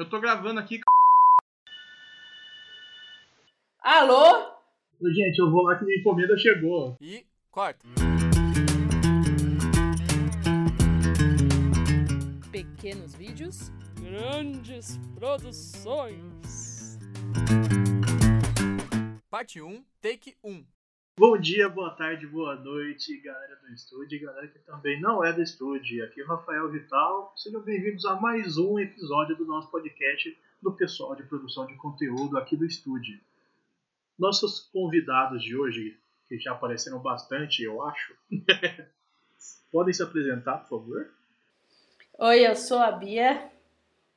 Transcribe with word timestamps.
Eu 0.00 0.08
tô 0.08 0.18
gravando 0.18 0.58
aqui. 0.58 0.80
Alô? 3.82 4.56
Gente, 5.02 5.38
eu 5.38 5.50
vou 5.50 5.64
lá 5.64 5.76
que 5.78 5.84
minha 5.84 5.98
encomenda 5.98 6.38
chegou. 6.38 6.96
E 7.02 7.22
corta. 7.50 7.86
Pequenos 12.50 13.14
vídeos, 13.14 13.70
grandes 14.00 14.98
produções. 15.14 16.98
Parte 19.28 19.60
1, 19.60 19.84
take 20.00 20.34
1. 20.42 20.64
Bom 21.18 21.36
dia, 21.38 21.68
boa 21.68 21.90
tarde, 21.90 22.26
boa 22.26 22.56
noite, 22.56 23.18
galera 23.18 23.56
do 23.56 23.68
estúdio 23.74 24.16
e 24.16 24.18
galera 24.20 24.48
que 24.48 24.58
também 24.60 25.00
não 25.00 25.22
é 25.22 25.32
do 25.32 25.42
estúdio. 25.42 26.02
Aqui 26.04 26.20
é 26.20 26.24
o 26.24 26.28
Rafael 26.28 26.70
Vital. 26.70 27.32
Sejam 27.36 27.60
bem-vindos 27.60 28.06
a 28.06 28.16
mais 28.16 28.56
um 28.56 28.78
episódio 28.78 29.36
do 29.36 29.44
nosso 29.44 29.70
podcast 29.70 30.38
do 30.62 30.72
pessoal 30.72 31.14
de 31.14 31.22
produção 31.24 31.66
de 31.66 31.74
conteúdo 31.74 32.38
aqui 32.38 32.56
do 32.56 32.64
estúdio. 32.64 33.20
Nossos 34.18 34.60
convidados 34.72 35.42
de 35.42 35.54
hoje, 35.56 35.98
que 36.26 36.38
já 36.38 36.52
apareceram 36.52 37.00
bastante, 37.00 37.62
eu 37.62 37.82
acho, 37.82 38.14
podem 39.70 39.92
se 39.92 40.02
apresentar, 40.02 40.58
por 40.58 40.68
favor? 40.68 41.10
Oi, 42.18 42.46
eu 42.46 42.56
sou 42.56 42.78
a 42.78 42.92
Bia, 42.92 43.50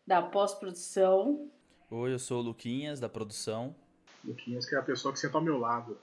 da 0.08 0.22
pós-produção. 0.22 1.52
Oi, 1.90 2.14
eu 2.14 2.20
sou 2.20 2.40
o 2.40 2.44
Luquinhas, 2.44 3.00
da 3.00 3.10
produção. 3.10 3.76
Luquinhas, 4.24 4.66
que 4.66 4.76
é 4.76 4.78
a 4.78 4.84
pessoa 4.84 5.14
que 5.14 5.20
senta 5.20 5.38
ao 5.38 5.44
meu 5.44 5.58
lado. 5.58 5.98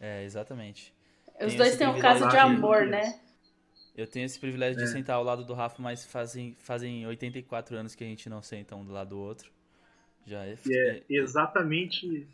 É, 0.00 0.24
exatamente. 0.24 0.92
Os 1.34 1.46
Tenho 1.46 1.58
dois 1.58 1.76
têm 1.76 1.86
um 1.88 1.98
caso 2.00 2.24
de 2.24 2.30
de- 2.30 2.36
amor, 2.38 2.86
né? 2.86 3.20
Eu 3.96 4.06
tenho 4.06 4.24
esse 4.24 4.38
privilégio 4.40 4.78
de 4.78 4.84
É. 4.84 4.86
sentar 4.86 5.16
ao 5.16 5.22
lado 5.24 5.44
do 5.44 5.52
Rafa, 5.52 5.82
mas 5.82 6.06
fazem, 6.06 6.54
fazem 6.58 7.06
84 7.06 7.76
anos 7.76 7.94
que 7.94 8.02
a 8.02 8.06
gente 8.06 8.28
não 8.30 8.40
senta 8.42 8.74
um 8.76 8.84
do 8.84 8.92
lado 8.92 9.10
do 9.10 9.18
outro. 9.18 9.50
Já 10.26 10.44
é. 10.46 10.56
E 10.66 10.74
é 10.74 11.04
exatamente. 11.22 12.26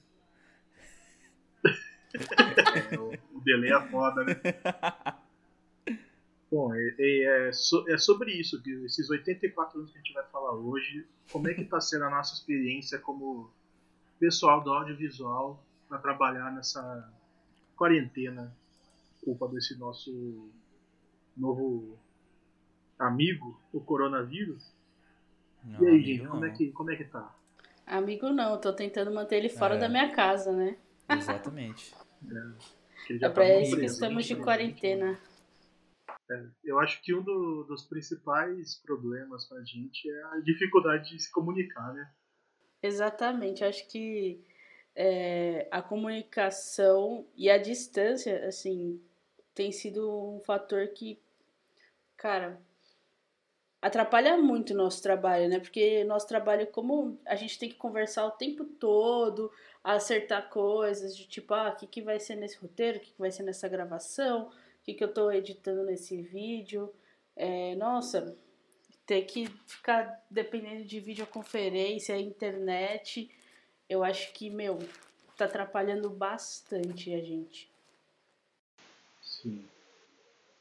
O 3.33 3.41
delay 3.41 3.71
é 3.73 3.89
foda, 3.89 4.25
né? 4.25 4.35
Bom, 6.51 6.73
é, 6.75 6.95
é- 6.99 7.49
é 7.49 7.53
so- 7.53 7.85
é 7.89 7.99
sobre 7.99 8.33
isso, 8.33 8.63
que 8.63 8.71
esses 8.85 9.11
84 9.11 9.79
anos 9.79 9.91
que 9.91 9.99
a 9.99 10.01
gente 10.01 10.13
vai 10.15 10.25
falar 10.29 10.53
hoje, 10.53 11.05
como 11.31 11.49
é 11.49 11.55
que 11.55 11.63
está 11.63 11.81
sendo 11.81 12.05
a 12.05 12.11
nossa 12.11 12.35
experiência 12.35 12.99
como 12.99 13.51
pessoal 14.19 14.63
do 14.63 14.73
audiovisual 14.73 15.63
para 15.89 15.99
trabalhar 15.99 16.51
nessa 16.53 17.13
quarentena, 17.77 18.53
culpa 19.25 19.47
desse 19.49 19.77
nosso 19.79 20.51
novo 21.37 21.99
amigo, 22.99 23.61
o 23.73 23.81
coronavírus. 23.81 24.73
Não, 25.65 25.83
e 25.83 25.87
aí, 25.89 26.03
gente, 26.03 26.27
como 26.27 26.45
é 26.45 26.51
que 26.51 26.73
como 26.73 26.91
é 26.91 26.97
que 26.97 27.05
tá? 27.05 27.35
Amigo 27.87 28.31
não, 28.31 28.53
eu 28.55 28.61
tô 28.61 28.73
tentando 28.73 29.13
manter 29.13 29.37
ele 29.37 29.49
fora 29.49 29.75
É. 29.77 29.79
da 29.79 29.89
minha 29.89 30.11
casa, 30.13 30.53
né? 30.53 30.77
Exatamente. 31.09 31.95
É 33.09 33.19
já 33.19 33.31
pra 33.31 33.45
tá 33.45 33.49
bem 33.49 33.63
isso 33.63 33.77
que 33.77 33.85
estamos 33.85 34.27
de 34.27 34.35
né? 34.35 34.43
quarentena. 34.43 35.21
Eu 36.65 36.81
acho 36.81 37.01
que 37.03 37.15
um 37.15 37.23
do- 37.23 37.63
dos 37.65 37.85
principais 37.85 38.75
problemas 38.85 39.47
pra 39.47 39.63
gente 39.63 40.11
é 40.11 40.23
a 40.25 40.41
dificuldade 40.41 41.11
de 41.11 41.23
se 41.23 41.31
comunicar, 41.31 41.95
né? 41.95 42.11
Exatamente, 42.83 43.63
eu 43.63 43.69
acho 43.69 43.87
que 43.89 44.45
é, 44.97 45.69
a 45.71 45.83
comunicação 45.83 47.27
e 47.37 47.51
a 47.51 47.59
distância, 47.59 48.47
assim, 48.47 49.01
tem 49.55 49.71
sido 49.71 50.11
um 50.11 50.41
fator 50.41 50.89
que, 50.89 51.21
cara, 52.17 52.59
atrapalha 53.81 54.39
muito 54.39 54.73
o 54.73 54.77
nosso 54.77 55.03
trabalho, 55.03 55.49
né? 55.49 55.61
Porque 55.61 56.03
nosso 56.05 56.27
trabalho, 56.27 56.67
como 56.69 57.21
a 57.27 57.37
gente 57.37 57.59
tem 57.59 57.69
que 57.69 57.77
conversar 57.77 58.27
o 58.27 58.31
tempo 58.31 58.65
todo, 58.65 59.53
acertar 59.85 60.49
coisas, 60.49 61.15
de 61.17 61.27
tipo, 61.29 61.53
ah, 61.53 61.69
o 61.69 61.77
que, 61.77 61.87
que 61.87 62.03
vai 62.03 62.19
ser 62.19 62.37
nesse 62.37 62.57
roteiro, 62.57 62.99
o 62.99 63.01
que, 63.01 63.13
que 63.13 63.21
vai 63.21 63.31
ser 63.31 63.43
nessa 63.43 63.69
gravação, 63.69 64.49
o 64.49 64.51
que, 64.83 64.95
que 64.95 65.05
eu 65.05 65.13
tô 65.13 65.31
editando 65.31 65.85
nesse 65.85 66.23
vídeo. 66.23 66.93
É, 67.37 67.75
nossa, 67.77 68.35
ter 69.05 69.23
que 69.23 69.47
ficar 69.67 70.25
dependendo 70.31 70.85
de 70.85 70.99
videoconferência, 71.01 72.19
internet, 72.19 73.31
eu 73.89 74.03
acho 74.05 74.33
que, 74.33 74.51
meu, 74.51 74.79
tá 75.37 75.45
atrapalhando 75.45 76.11
bastante 76.11 77.15
a 77.15 77.23
gente. 77.23 77.71
Sim. 79.23 79.65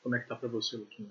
Como 0.03 0.15
é 0.15 0.19
que 0.19 0.27
tá 0.27 0.35
pra 0.35 0.47
você, 0.47 0.77
Luquinha? 0.77 1.09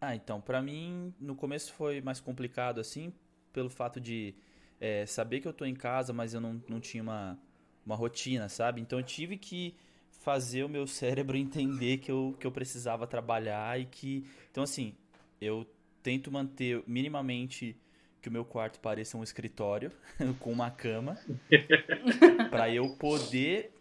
Ah, 0.00 0.14
então, 0.14 0.40
pra 0.40 0.60
mim, 0.60 1.14
no 1.20 1.34
começo 1.34 1.72
foi 1.72 2.00
mais 2.00 2.20
complicado, 2.20 2.80
assim, 2.80 3.12
pelo 3.52 3.70
fato 3.70 4.00
de 4.00 4.34
é, 4.80 5.06
saber 5.06 5.40
que 5.40 5.46
eu 5.46 5.52
tô 5.52 5.64
em 5.64 5.74
casa, 5.74 6.12
mas 6.12 6.34
eu 6.34 6.40
não, 6.40 6.60
não 6.68 6.80
tinha 6.80 7.02
uma, 7.02 7.38
uma 7.86 7.94
rotina, 7.94 8.48
sabe? 8.48 8.80
Então 8.80 8.98
eu 8.98 9.04
tive 9.04 9.36
que 9.36 9.76
fazer 10.10 10.64
o 10.64 10.68
meu 10.68 10.86
cérebro 10.88 11.36
entender 11.36 11.98
que 11.98 12.10
eu, 12.10 12.36
que 12.38 12.46
eu 12.46 12.52
precisava 12.52 13.06
trabalhar 13.06 13.80
e 13.80 13.86
que. 13.86 14.26
Então, 14.50 14.64
assim, 14.64 14.94
eu 15.40 15.66
tento 16.02 16.32
manter 16.32 16.82
minimamente 16.86 17.76
que 18.22 18.28
o 18.28 18.32
meu 18.32 18.44
quarto 18.44 18.80
pareça 18.80 19.18
um 19.18 19.22
escritório 19.22 19.92
com 20.40 20.50
uma 20.50 20.70
cama 20.70 21.18
pra 22.48 22.72
eu 22.72 22.96
poder 22.96 23.74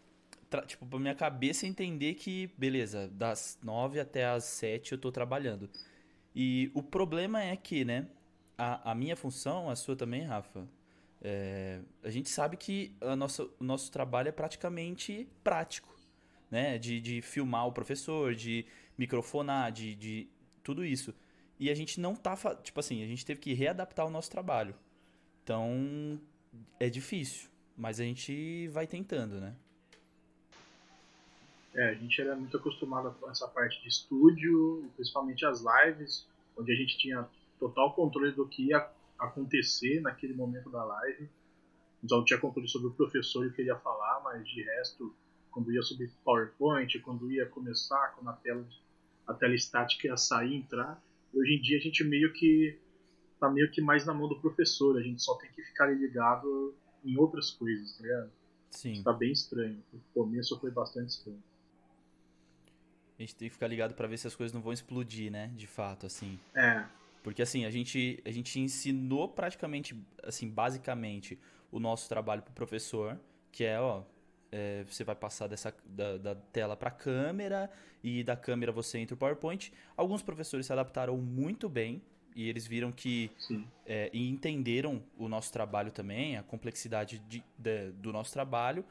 tipo 0.66 0.86
pra 0.86 1.00
minha 1.00 1.16
cabeça 1.16 1.66
entender 1.66 2.16
que 2.16 2.52
beleza 2.58 3.08
das 3.08 3.58
nove 3.64 4.00
até 4.00 4.26
as 4.26 4.44
sete 4.44 4.92
eu 4.92 4.98
tô 4.98 5.12
trabalhando. 5.12 5.70
E 6.36 6.70
o 6.74 6.84
problema 6.84 7.42
é 7.42 7.56
que 7.56 7.86
né 7.86 8.08
a, 8.58 8.92
a 8.92 8.96
minha 8.96 9.16
função 9.16 9.70
a 9.70 9.76
sua 9.76 9.96
também 9.96 10.24
Rafa 10.24 10.68
é, 11.24 11.80
a 12.04 12.10
gente 12.10 12.30
sabe 12.30 12.58
que 12.58 12.96
a 13.00 13.16
nossa, 13.16 13.44
o 13.60 13.64
nosso 13.64 13.92
trabalho 13.92 14.28
é 14.28 14.32
praticamente 14.32 15.28
prático 15.44 15.92
né? 16.52 16.78
De, 16.78 17.00
de 17.00 17.22
filmar 17.22 17.66
o 17.66 17.72
professor 17.72 18.36
de 18.36 18.66
microfonar 18.98 19.72
de, 19.72 19.96
de 19.96 20.28
tudo 20.62 20.84
isso 20.84 21.16
e 21.62 21.70
a 21.70 21.76
gente 21.76 22.00
não 22.00 22.16
tá 22.16 22.36
tipo 22.56 22.80
assim 22.80 23.04
a 23.04 23.08
gente 23.08 23.26
teve 23.26 23.40
que 23.40 23.54
readaptar 23.54 24.06
o 24.06 24.10
nosso 24.10 24.30
trabalho 24.30 24.76
então 25.44 26.20
é 26.80 26.90
difícil 26.90 27.50
mas 27.78 28.00
a 28.00 28.04
gente 28.04 28.68
vai 28.70 28.86
tentando 28.86 29.40
né 29.40 29.56
É, 31.74 31.90
a 31.90 31.94
gente 31.94 32.20
era 32.20 32.36
muito 32.36 32.58
acostumado 32.58 33.16
com 33.18 33.30
essa 33.30 33.48
parte 33.48 33.82
de 33.82 33.88
estúdio, 33.88 34.84
principalmente 34.98 35.46
as 35.46 35.64
lives, 35.64 36.28
onde 36.58 36.70
a 36.70 36.76
gente 36.76 36.98
tinha 36.98 37.26
total 37.58 37.94
controle 37.94 38.34
do 38.34 38.46
que 38.46 38.68
ia 38.68 38.90
acontecer 39.18 40.02
naquele 40.02 40.34
momento 40.34 40.70
da 40.70 40.84
live. 40.84 41.30
Então 42.04 42.26
tinha 42.26 42.40
controle 42.40 42.68
sobre 42.68 42.88
o 42.88 42.92
professor 42.92 43.46
e 43.46 43.50
o 43.50 43.54
que 43.54 43.62
ele 43.62 43.70
ia 43.70 43.78
falar, 43.78 44.22
mas 44.24 44.48
de 44.50 44.64
resto, 44.64 45.14
quando 45.52 45.72
ia 45.72 45.82
subir 45.82 46.12
PowerPoint, 46.24 47.00
quando 47.00 47.32
ia 47.32 47.46
começar, 47.46 48.16
quando 48.16 48.30
a 48.30 48.34
tela, 48.34 48.68
a 49.28 49.34
tela 49.34 49.54
estática 49.54 50.08
ia 50.08 50.18
sair 50.18 50.52
e 50.52 50.56
entrar. 50.56 51.02
Hoje 51.34 51.56
em 51.56 51.62
dia 51.62 51.78
a 51.78 51.82
gente 51.82 52.04
meio 52.04 52.32
que 52.34 52.78
tá 53.40 53.50
meio 53.50 53.72
que 53.72 53.82
mais 53.82 54.06
na 54.06 54.14
mão 54.14 54.28
do 54.28 54.40
professor, 54.40 54.98
a 54.98 55.02
gente 55.02 55.22
só 55.22 55.36
tem 55.36 55.50
que 55.52 55.64
ficar 55.64 55.88
ligado 55.88 56.76
em 57.04 57.18
outras 57.18 57.50
coisas, 57.52 57.98
tá 57.98 58.04
ligado? 58.04 58.32
sim 58.70 59.04
Tá 59.04 59.12
bem 59.12 59.32
estranho. 59.32 59.84
O 59.94 60.00
começo 60.14 60.60
foi 60.60 60.72
bastante 60.72 61.10
estranho. 61.10 61.44
A 63.18 63.22
gente 63.22 63.36
tem 63.36 63.48
que 63.48 63.54
ficar 63.54 63.68
ligado 63.68 63.94
pra 63.94 64.08
ver 64.08 64.18
se 64.18 64.26
as 64.26 64.36
coisas 64.36 64.54
não 64.54 64.62
vão 64.62 64.74
explodir, 64.74 65.32
né? 65.32 65.52
De 65.56 65.68
fato, 65.68 66.08
assim. 66.08 66.40
É, 66.56 66.84
Porque 67.22 67.42
assim, 67.42 67.66
a 67.66 67.70
gente, 67.70 68.20
a 68.26 68.32
gente 68.32 68.60
ensinou 68.60 69.28
praticamente, 69.28 69.96
assim, 70.24 70.50
basicamente, 70.50 71.38
o 71.72 71.80
nosso 71.80 72.10
trabalho 72.10 72.42
pro 72.42 72.52
professor, 72.54 73.20
que 73.52 73.64
é, 73.64 73.80
ó, 73.80 74.04
é, 74.52 74.84
você 74.88 75.04
vai 75.04 75.16
passar 75.16 75.48
dessa, 75.48 75.74
da, 75.86 76.18
da 76.18 76.36
tela 76.36 76.76
pra 76.76 76.92
câmera 76.92 77.70
e 78.04 78.24
da 78.24 78.36
câmera 78.36 78.72
você 78.72 78.98
entra 79.00 79.16
o 79.16 79.18
PowerPoint. 79.18 79.72
Alguns 79.96 80.22
professores 80.22 80.66
se 80.66 80.74
adaptaram 80.74 81.18
muito 81.18 81.70
bem 81.70 82.02
e 82.36 82.48
eles 82.48 82.66
viram 82.68 82.92
que 82.92 83.30
é, 83.86 84.10
e 84.14 84.30
entenderam 84.30 85.02
o 85.18 85.28
nosso 85.28 85.52
trabalho 85.52 85.92
também, 85.92 86.38
a 86.38 86.44
complexidade 86.44 87.20
de- 87.28 87.44
de- 87.58 87.92
do 87.92 88.12
nosso 88.14 88.32
trabalho, 88.32 88.86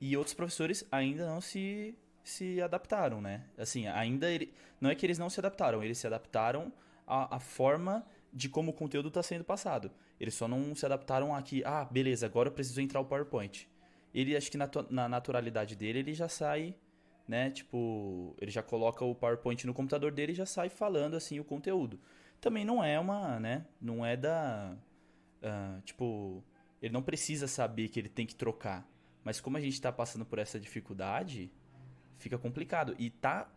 e 0.00 0.16
outros 0.16 0.34
professores 0.34 0.86
ainda 0.90 1.26
não 1.26 1.40
se, 1.42 1.94
se 2.24 2.60
adaptaram, 2.62 3.20
né? 3.20 3.42
Assim, 3.58 3.86
ainda 3.86 4.30
ele, 4.30 4.52
não 4.80 4.88
é 4.90 4.94
que 4.94 5.04
eles 5.04 5.18
não 5.18 5.28
se 5.28 5.38
adaptaram, 5.40 5.84
eles 5.84 5.98
se 5.98 6.06
adaptaram 6.06 6.72
à, 7.06 7.36
à 7.36 7.38
forma 7.40 8.04
de 8.32 8.48
como 8.48 8.70
o 8.70 8.74
conteúdo 8.74 9.08
está 9.08 9.22
sendo 9.22 9.44
passado. 9.44 9.90
Eles 10.18 10.34
só 10.34 10.48
não 10.48 10.74
se 10.74 10.86
adaptaram 10.86 11.34
aqui, 11.34 11.62
ah, 11.64 11.84
beleza, 11.84 12.24
agora 12.26 12.48
eu 12.48 12.52
preciso 12.52 12.80
entrar 12.80 13.00
o 13.00 13.04
PowerPoint. 13.04 13.68
Ele, 14.14 14.36
acho 14.36 14.50
que 14.50 14.58
na, 14.58 14.68
na 14.90 15.08
naturalidade 15.08 15.76
dele, 15.76 16.00
ele 16.00 16.14
já 16.14 16.28
sai, 16.28 16.74
né? 17.26 17.50
Tipo, 17.50 18.34
ele 18.40 18.50
já 18.50 18.62
coloca 18.62 19.04
o 19.04 19.14
PowerPoint 19.14 19.66
no 19.66 19.74
computador 19.74 20.10
dele 20.12 20.32
e 20.32 20.34
já 20.34 20.46
sai 20.46 20.68
falando, 20.68 21.14
assim, 21.14 21.38
o 21.38 21.44
conteúdo 21.44 22.00
também 22.40 22.64
não 22.64 22.82
é 22.82 22.98
uma, 22.98 23.38
né? 23.38 23.66
Não 23.80 24.04
é 24.04 24.16
da. 24.16 24.76
ah, 25.42 25.78
tipo, 25.84 26.42
ele 26.80 26.92
não 26.92 27.02
precisa 27.02 27.46
saber 27.46 27.88
que 27.88 28.00
ele 28.00 28.08
tem 28.08 28.26
que 28.26 28.34
trocar. 28.34 28.88
Mas 29.22 29.40
como 29.40 29.56
a 29.56 29.60
gente 29.60 29.80
tá 29.80 29.92
passando 29.92 30.24
por 30.24 30.38
essa 30.38 30.58
dificuldade, 30.58 31.52
fica 32.16 32.38
complicado. 32.38 32.96
E 32.98 33.10
tá. 33.10 33.48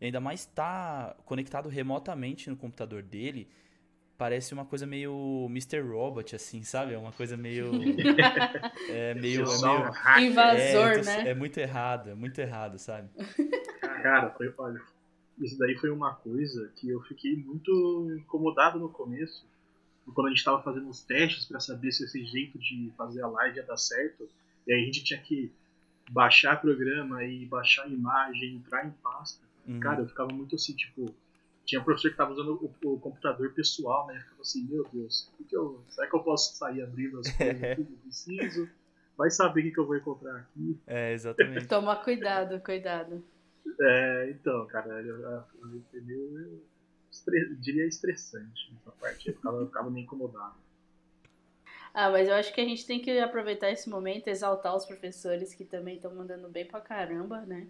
Ainda 0.00 0.20
mais 0.20 0.44
tá 0.46 1.16
conectado 1.24 1.68
remotamente 1.68 2.50
no 2.50 2.56
computador 2.56 3.02
dele. 3.02 3.48
Parece 4.24 4.54
uma 4.54 4.64
coisa 4.64 4.86
meio 4.86 5.46
Mr. 5.50 5.80
Robot, 5.80 6.34
assim, 6.34 6.62
sabe? 6.62 6.94
É 6.94 6.98
uma 6.98 7.12
coisa 7.12 7.36
meio. 7.36 7.66
é 8.88 9.12
meio. 9.12 9.42
É 9.42 9.44
meio 10.16 10.30
Invasor, 10.30 10.92
é, 10.92 11.02
né? 11.02 11.28
É 11.28 11.34
muito 11.34 11.58
errado, 11.58 12.08
é 12.08 12.14
muito 12.14 12.38
errado, 12.38 12.78
sabe? 12.78 13.10
Cara, 14.02 14.30
foi, 14.30 14.52
olha, 14.56 14.80
isso 15.38 15.58
daí 15.58 15.76
foi 15.76 15.90
uma 15.90 16.14
coisa 16.14 16.72
que 16.76 16.88
eu 16.88 17.02
fiquei 17.02 17.36
muito 17.36 18.16
incomodado 18.18 18.78
no 18.78 18.88
começo, 18.88 19.46
quando 20.14 20.28
a 20.28 20.30
gente 20.30 20.38
estava 20.38 20.62
fazendo 20.62 20.88
os 20.88 21.02
testes 21.02 21.44
para 21.44 21.60
saber 21.60 21.92
se 21.92 22.04
esse 22.04 22.24
jeito 22.24 22.58
de 22.58 22.90
fazer 22.96 23.20
a 23.20 23.28
live 23.28 23.58
ia 23.58 23.62
dar 23.62 23.76
certo. 23.76 24.26
E 24.66 24.72
aí 24.72 24.80
a 24.80 24.86
gente 24.86 25.04
tinha 25.04 25.20
que 25.20 25.52
baixar 26.08 26.62
programa 26.62 27.22
e 27.24 27.44
baixar 27.44 27.86
imagem, 27.90 28.54
entrar 28.54 28.86
em 28.86 28.90
pasta. 29.02 29.44
Uhum. 29.68 29.80
Cara, 29.80 30.00
eu 30.00 30.08
ficava 30.08 30.32
muito 30.32 30.54
assim, 30.54 30.74
tipo, 30.74 31.14
tinha 31.64 31.80
um 31.80 31.84
professor 31.84 32.08
que 32.08 32.14
estava 32.14 32.32
usando 32.32 32.52
o, 32.82 32.92
o, 32.92 33.00
computador 33.00 33.52
pessoal, 33.52 34.06
né? 34.06 34.16
Eu 34.16 34.20
ficava 34.20 34.42
assim, 34.42 34.66
meu 34.68 34.86
Deus, 34.92 35.30
que 35.36 35.44
que 35.44 35.56
eu, 35.56 35.82
será 35.88 36.08
que 36.08 36.16
eu 36.16 36.22
posso 36.22 36.56
sair 36.56 36.82
abrindo 36.82 37.18
as 37.18 37.30
coisas 37.30 37.58
que 37.58 37.80
eu 37.80 37.98
preciso? 38.02 38.68
Vai 39.16 39.30
saber 39.30 39.60
o 39.60 39.62
que, 39.64 39.70
que 39.70 39.80
eu 39.80 39.86
vou 39.86 39.96
encontrar 39.96 40.36
aqui. 40.36 40.78
É, 40.86 41.12
exatamente. 41.12 41.66
Toma 41.66 41.96
cuidado, 41.96 42.60
cuidado. 42.60 43.24
É, 43.80 44.30
então, 44.30 44.66
cara, 44.66 45.00
eu, 45.02 45.20
eu, 45.20 45.44
eu 45.92 46.62
estre, 47.10 47.54
diria 47.56 47.86
estressante 47.86 48.72
essa 48.80 48.90
parte. 48.92 49.28
Eu 49.28 49.34
ficava, 49.34 49.56
eu 49.58 49.66
ficava 49.66 49.90
meio 49.90 50.04
incomodado. 50.04 50.56
Ah, 51.94 52.10
mas 52.10 52.28
eu 52.28 52.34
acho 52.34 52.52
que 52.52 52.60
a 52.60 52.64
gente 52.64 52.84
tem 52.84 53.00
que 53.00 53.18
aproveitar 53.20 53.70
esse 53.70 53.88
momento, 53.88 54.26
exaltar 54.26 54.74
os 54.74 54.84
professores 54.84 55.54
que 55.54 55.64
também 55.64 55.94
estão 55.94 56.12
mandando 56.12 56.48
bem 56.48 56.66
pra 56.66 56.80
caramba, 56.80 57.42
né? 57.42 57.68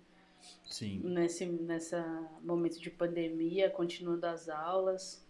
Sim. 0.64 1.00
Nesse 1.04 1.46
nessa 1.46 2.02
momento 2.42 2.80
de 2.80 2.90
pandemia, 2.90 3.70
continuando 3.70 4.26
as 4.26 4.48
aulas. 4.48 5.24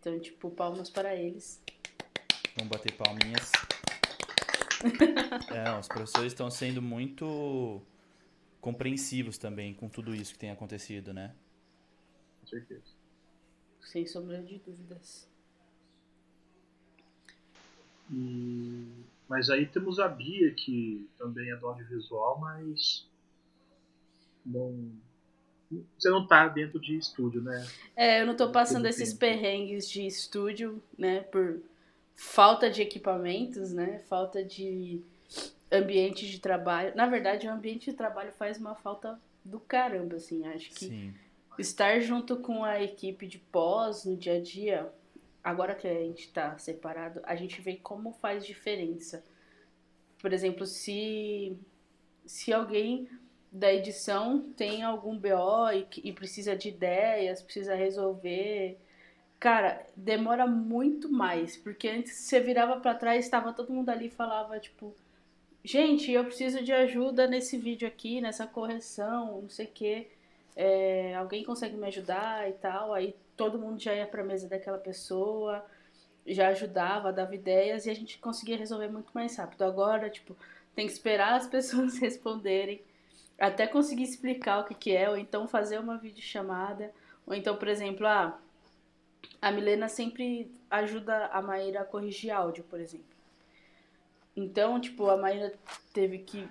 Então, 0.00 0.18
tipo, 0.20 0.50
palmas 0.50 0.90
para 0.90 1.14
eles. 1.16 1.62
Vamos 2.56 2.70
bater 2.70 2.92
palminhas. 2.92 3.50
é, 5.54 5.78
os 5.78 5.88
professores 5.88 6.32
estão 6.32 6.50
sendo 6.50 6.80
muito 6.80 7.82
compreensivos 8.60 9.38
também 9.38 9.72
com 9.74 9.88
tudo 9.88 10.14
isso 10.14 10.32
que 10.32 10.38
tem 10.38 10.50
acontecido, 10.50 11.12
né? 11.12 11.34
Com 12.40 12.46
certeza. 12.46 12.84
Sem 13.80 14.06
sombra 14.06 14.42
de 14.42 14.58
dúvidas. 14.58 15.28
E... 18.10 18.88
Mas 19.28 19.50
aí 19.50 19.66
temos 19.66 19.98
a 19.98 20.08
Bia, 20.08 20.52
que 20.52 21.08
também 21.18 21.50
é 21.50 21.56
do 21.56 21.66
audiovisual, 21.66 22.38
mas 22.38 23.08
não. 24.46 24.90
Você 25.98 26.08
não 26.08 26.26
tá 26.26 26.46
dentro 26.46 26.80
de 26.80 26.96
estúdio, 26.96 27.42
né? 27.42 27.66
É, 27.96 28.20
eu 28.20 28.26
não 28.26 28.36
tô 28.36 28.50
passando 28.52 28.86
esses 28.86 29.12
perrengues 29.12 29.88
de 29.88 30.06
estúdio, 30.06 30.80
né? 30.96 31.20
Por 31.20 31.60
falta 32.14 32.70
de 32.70 32.82
equipamentos, 32.82 33.72
né? 33.72 33.98
Falta 34.08 34.44
de 34.44 35.02
ambiente 35.70 36.28
de 36.28 36.38
trabalho. 36.38 36.94
Na 36.94 37.06
verdade, 37.06 37.48
o 37.48 37.50
ambiente 37.50 37.90
de 37.90 37.96
trabalho 37.96 38.32
faz 38.32 38.58
uma 38.58 38.76
falta 38.76 39.20
do 39.44 39.58
caramba, 39.58 40.16
assim. 40.16 40.46
Acho 40.46 40.70
que 40.70 40.86
Sim. 40.86 41.14
estar 41.58 41.98
junto 41.98 42.36
com 42.36 42.64
a 42.64 42.80
equipe 42.80 43.26
de 43.26 43.38
pós 43.38 44.04
no 44.04 44.16
dia 44.16 44.34
a 44.34 44.40
dia 44.40 44.92
agora 45.46 45.76
que 45.76 45.86
a 45.86 45.94
gente 45.94 46.22
está 46.22 46.58
separado, 46.58 47.20
a 47.22 47.36
gente 47.36 47.60
vê 47.60 47.76
como 47.76 48.12
faz 48.14 48.44
diferença. 48.44 49.24
Por 50.20 50.32
exemplo, 50.32 50.66
se, 50.66 51.56
se 52.24 52.52
alguém 52.52 53.08
da 53.50 53.72
edição 53.72 54.40
tem 54.56 54.82
algum 54.82 55.16
BO 55.16 55.70
e, 55.72 55.86
e 56.08 56.12
precisa 56.12 56.56
de 56.56 56.68
ideias, 56.68 57.42
precisa 57.42 57.74
resolver, 57.74 58.78
cara, 59.38 59.84
demora 59.96 60.46
muito 60.46 61.10
mais, 61.10 61.56
porque 61.56 61.88
antes 61.88 62.14
você 62.14 62.40
virava 62.40 62.80
para 62.80 62.94
trás, 62.94 63.24
estava 63.24 63.52
todo 63.52 63.72
mundo 63.72 63.88
ali 63.90 64.06
e 64.06 64.10
falava 64.10 64.58
tipo, 64.58 64.94
gente, 65.64 66.10
eu 66.10 66.24
preciso 66.24 66.62
de 66.62 66.72
ajuda 66.72 67.26
nesse 67.26 67.56
vídeo 67.56 67.86
aqui, 67.88 68.20
nessa 68.20 68.46
correção, 68.46 69.42
não 69.42 69.48
sei 69.48 69.66
o 69.66 69.70
que, 69.70 70.08
é, 70.54 71.14
alguém 71.14 71.44
consegue 71.44 71.76
me 71.76 71.86
ajudar 71.86 72.48
e 72.48 72.54
tal, 72.54 72.92
aí 72.94 73.14
todo 73.36 73.58
mundo 73.58 73.80
já 73.80 73.94
ia 73.94 74.06
para 74.06 74.24
mesa 74.24 74.48
daquela 74.48 74.78
pessoa, 74.78 75.64
já 76.26 76.48
ajudava, 76.48 77.12
dava 77.12 77.34
ideias 77.34 77.86
e 77.86 77.90
a 77.90 77.94
gente 77.94 78.18
conseguia 78.18 78.56
resolver 78.56 78.88
muito 78.88 79.10
mais 79.12 79.36
rápido. 79.36 79.62
Agora, 79.62 80.10
tipo, 80.10 80.36
tem 80.74 80.86
que 80.86 80.92
esperar 80.92 81.34
as 81.34 81.46
pessoas 81.48 81.98
responderem 81.98 82.80
até 83.38 83.66
conseguir 83.66 84.04
explicar 84.04 84.60
o 84.60 84.64
que, 84.64 84.74
que 84.74 84.96
é, 84.96 85.08
ou 85.08 85.16
então 85.16 85.46
fazer 85.46 85.78
uma 85.78 85.98
videochamada, 85.98 86.92
ou 87.26 87.34
então, 87.34 87.56
por 87.56 87.68
exemplo, 87.68 88.06
ah, 88.06 88.38
a 89.40 89.50
Milena 89.50 89.88
sempre 89.88 90.50
ajuda 90.70 91.26
a 91.26 91.42
Maíra 91.42 91.80
a 91.80 91.84
corrigir 91.84 92.30
áudio, 92.30 92.64
por 92.64 92.80
exemplo. 92.80 93.06
Então, 94.34 94.80
tipo, 94.80 95.08
a 95.08 95.16
Maíra 95.16 95.52
teve 95.92 96.18
que 96.18 96.48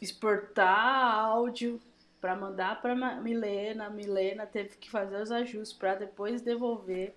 exportar 0.00 1.14
áudio 1.14 1.80
para 2.20 2.36
mandar 2.36 2.80
para 2.80 2.94
Milena, 3.20 3.86
a 3.86 3.90
Milena 3.90 4.46
teve 4.46 4.76
que 4.76 4.90
fazer 4.90 5.20
os 5.20 5.30
ajustes 5.30 5.76
para 5.76 5.94
depois 5.94 6.40
devolver. 6.40 7.14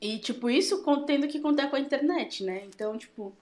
E 0.00 0.18
tipo, 0.18 0.48
isso 0.48 0.84
tendo 1.06 1.26
que 1.26 1.40
contar 1.40 1.68
com 1.68 1.76
a 1.76 1.80
internet, 1.80 2.44
né? 2.44 2.64
Então, 2.66 2.96
tipo, 2.96 3.32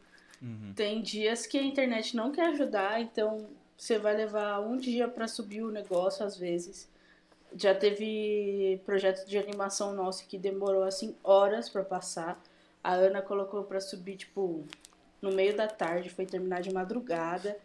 uhum. 0.40 0.72
tem 0.75 1.02
dias 1.02 1.46
que 1.46 1.58
a 1.58 1.62
internet 1.62 2.16
não 2.16 2.32
quer 2.32 2.48
ajudar, 2.48 3.00
então 3.00 3.48
você 3.76 3.98
vai 3.98 4.16
levar 4.16 4.60
um 4.60 4.76
dia 4.76 5.08
para 5.08 5.26
subir 5.26 5.62
o 5.62 5.70
negócio 5.70 6.25
às 6.25 6.37
vezes. 6.37 6.88
Já 7.56 7.75
teve 7.75 8.81
projeto 8.84 9.26
de 9.26 9.37
animação 9.38 9.92
nosso 9.94 10.26
que 10.26 10.38
demorou 10.38 10.84
assim 10.84 11.16
horas 11.25 11.69
para 11.69 11.82
passar. 11.82 12.40
A 12.82 12.92
Ana 12.92 13.20
colocou 13.22 13.64
para 13.64 13.81
subir 13.81 14.16
tipo 14.16 14.64
no 15.20 15.32
meio 15.32 15.56
da 15.56 15.66
tarde, 15.66 16.08
foi 16.08 16.26
terminar 16.26 16.62
de 16.62 16.72
madrugada. 16.72 17.56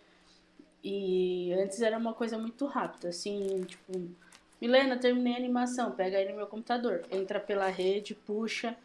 E 0.84 1.54
antes 1.54 1.82
era 1.82 1.98
uma 1.98 2.14
coisa 2.14 2.38
muito 2.38 2.66
rápida, 2.68 3.10
assim, 3.10 3.64
tipo, 3.64 4.08
Milena, 4.62 4.98
terminei 4.98 5.34
a 5.34 5.38
animação, 5.38 5.92
pega 5.92 6.18
aí 6.18 6.30
no 6.30 6.36
meu 6.36 6.48
computador, 6.48 7.04
entra 7.12 7.40
pela 7.40 7.68
rede, 7.68 8.14
puxa 8.14 8.76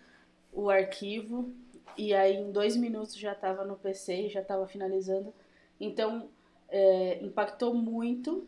o 0.52 0.70
arquivo 0.70 1.52
e 1.96 2.14
aí 2.14 2.36
em 2.36 2.50
dois 2.50 2.76
minutos 2.76 3.16
já 3.16 3.32
estava 3.32 3.64
no 3.64 3.76
PC, 3.76 4.28
já 4.28 4.40
estava 4.40 4.66
finalizando. 4.66 5.32
Então 5.80 6.28
é, 6.68 7.18
impactou 7.22 7.74
muito 7.74 8.46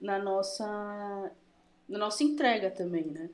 na 0.00 0.18
nossa 0.18 1.30
na 1.88 1.98
nossa 1.98 2.22
entrega 2.22 2.70
também, 2.70 3.04
né? 3.04 3.28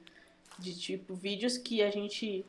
De 0.58 0.74
tipo 0.78 1.14
vídeos 1.14 1.58
que 1.58 1.82
a 1.82 1.90
gente 1.90 2.44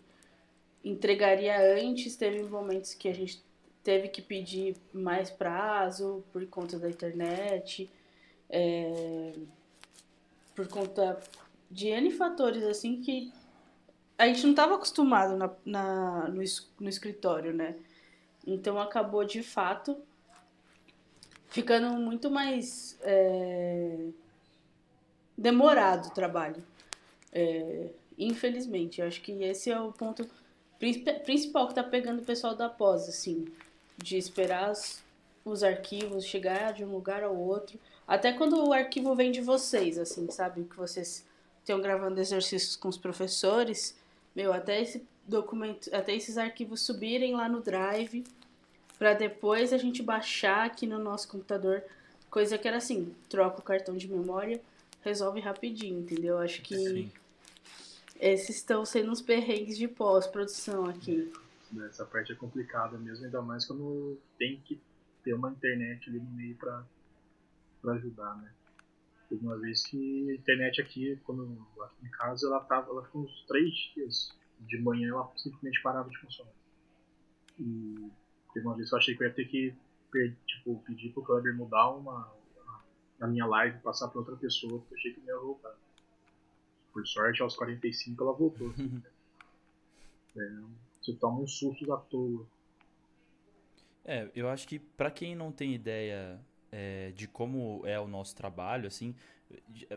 entregaria 0.84 1.60
antes, 1.78 2.16
teve 2.16 2.44
momentos 2.44 2.94
que 2.94 3.10
a 3.10 3.14
gente 3.14 3.44
teve 3.84 4.08
que 4.08 4.22
pedir 4.22 4.76
mais 4.94 5.30
prazo 5.30 6.24
por 6.32 6.46
conta 6.48 6.80
da 6.80 6.90
internet, 6.90 7.90
é, 8.50 9.34
por 10.56 10.68
conta 10.68 11.22
de 11.70 11.88
N 11.90 12.10
fatores 12.12 12.64
assim 12.64 13.02
que 13.02 13.32
a 14.18 14.28
gente 14.28 14.44
não 14.44 14.52
estava 14.52 14.76
acostumado 14.76 15.36
na, 15.36 15.52
na, 15.66 16.28
no, 16.30 16.44
no 16.80 16.90
escritório, 16.90 17.54
né? 17.54 17.76
Então 18.46 18.80
acabou 18.80 19.24
de 19.24 19.44
fato 19.44 19.98
ficando 21.48 21.94
muito 21.94 22.30
mais 22.30 22.98
é, 23.02 24.08
demorado 25.38 26.08
o 26.08 26.14
trabalho. 26.14 26.64
É, 27.32 27.90
infelizmente, 28.18 29.02
eu 29.02 29.08
acho 29.08 29.22
que 29.22 29.32
esse 29.44 29.70
é 29.70 29.80
o 29.80 29.92
ponto 29.92 30.28
principal 31.26 31.66
que 31.66 31.72
está 31.72 31.84
pegando 31.84 32.22
o 32.22 32.26
pessoal 32.26 32.56
da 32.56 32.70
pós, 32.70 33.08
assim 33.08 33.46
de 33.98 34.18
esperar 34.18 34.70
as, 34.70 35.04
os 35.44 35.64
arquivos 35.64 36.24
chegar 36.26 36.74
de 36.74 36.86
um 36.86 36.92
lugar 36.92 37.24
ao 37.24 37.36
outro. 37.36 37.80
Até 38.08 38.32
quando 38.32 38.64
o 38.64 38.72
arquivo 38.72 39.16
vem 39.16 39.32
de 39.32 39.42
vocês, 39.42 39.98
assim, 39.98 40.30
sabe? 40.30 40.64
Que 40.64 40.78
vocês 40.78 41.26
estão 41.60 41.82
gravando 41.82 42.20
exercícios 42.20 42.76
com 42.76 42.88
os 42.88 42.98
professores. 42.98 43.98
Meu, 44.38 44.54
até 44.54 44.80
esse 44.80 45.04
documento, 45.28 45.90
até 45.92 46.14
esses 46.16 46.38
arquivos 46.38 46.82
subirem 46.82 47.34
lá 47.34 47.50
no 47.50 47.60
Drive, 47.60 48.24
para 49.00 49.16
depois 49.16 49.74
a 49.74 49.80
gente 49.80 50.04
baixar 50.04 50.64
aqui 50.64 50.86
no 50.86 51.00
nosso 51.00 51.28
computador. 51.28 51.84
Coisa 52.30 52.56
que 52.56 52.68
era 52.68 52.78
assim, 52.78 53.16
troca 53.28 53.60
o 53.60 53.64
cartão 53.64 53.98
de 53.98 54.08
memória, 54.08 54.62
resolve 55.02 55.40
rapidinho, 55.40 56.02
entendeu? 56.02 56.38
Acho 56.38 56.62
que 56.62 56.78
Sim. 56.78 57.12
esses 58.20 58.58
estão 58.58 58.86
sendo 58.86 59.12
os 59.12 59.24
perrengues 59.24 59.76
de 59.76 59.88
pós-produção 59.88 60.86
aqui. 60.86 61.34
Né? 61.72 61.88
Essa 61.88 62.06
parte 62.06 62.32
é 62.32 62.36
complicada 62.36 62.96
mesmo, 62.96 63.26
ainda 63.26 63.42
mais 63.42 63.66
quando 63.66 64.20
tem 64.38 64.62
que 64.64 64.80
ter 65.24 65.34
uma 65.34 65.50
internet 65.50 66.12
ali 66.12 66.20
no 66.20 66.30
meio 66.30 66.56
para 66.58 66.86
ajudar, 67.92 68.38
né? 68.38 68.52
Teve 69.30 69.46
uma 69.46 69.58
vez 69.58 69.86
que 69.86 70.32
a 70.32 70.36
internet 70.36 70.82
aqui, 70.82 71.20
quando 71.24 71.68
aqui 71.82 72.06
em 72.06 72.12
casa, 72.12 72.48
ela 72.48 72.60
tava, 72.62 72.90
ela 72.90 73.04
ficou 73.04 73.24
uns 73.24 73.46
três 73.46 73.74
dias. 73.94 74.38
De 74.60 74.82
manhã 74.82 75.10
ela 75.10 75.32
simplesmente 75.36 75.82
parava 75.82 76.10
de 76.10 76.18
funcionar. 76.18 76.54
E 77.60 78.10
teve 78.54 78.66
uma 78.66 78.76
vez 78.76 78.90
que 78.90 78.96
eu 78.96 79.00
achei 79.00 79.16
que 79.16 79.24
eu 79.24 79.28
ia 79.28 79.34
ter 79.34 79.46
que 79.46 79.76
tipo, 80.46 80.82
pedir 80.86 81.12
pro 81.14 81.24
Kleber 81.24 81.56
mudar 81.56 81.92
uma 81.92 82.36
a 83.20 83.28
minha 83.28 83.46
live, 83.46 83.80
passar 83.80 84.08
para 84.10 84.20
outra 84.20 84.36
pessoa, 84.36 84.80
porque 84.80 84.94
eu 84.94 84.98
achei 84.98 85.14
que 85.14 85.20
não 85.22 85.28
ia 85.28 85.40
voltar. 85.40 85.76
Por 86.94 87.06
sorte, 87.08 87.42
aos 87.42 87.56
45 87.56 88.24
ela 88.24 88.34
voltou. 88.34 88.74
É, 90.40 90.62
você 91.02 91.16
toma 91.16 91.40
uns 91.40 91.58
sustos 91.58 91.90
à 91.90 91.98
toa. 91.98 92.46
É, 94.06 94.30
eu 94.36 94.48
acho 94.48 94.68
que 94.68 94.78
para 94.78 95.10
quem 95.10 95.36
não 95.36 95.52
tem 95.52 95.74
ideia 95.74 96.40
é, 96.72 97.12
de 97.12 97.28
como 97.28 97.82
é 97.86 98.00
o 98.00 98.08
nosso 98.08 98.36
trabalho, 98.36 98.88
assim, 98.88 99.16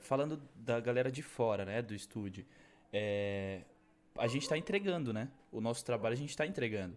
falando 0.01 0.41
da 0.55 0.81
galera 0.81 1.11
de 1.11 1.23
fora, 1.23 1.65
né, 1.65 1.83
do 1.83 1.95
estúdio, 1.95 2.47
é, 2.93 3.63
a 4.17 4.27
gente 4.27 4.43
está 4.43 4.57
entregando, 4.57 5.13
né? 5.13 5.29
O 5.51 5.61
nosso 5.61 5.85
trabalho 5.85 6.13
a 6.13 6.17
gente 6.17 6.31
está 6.31 6.47
entregando. 6.47 6.97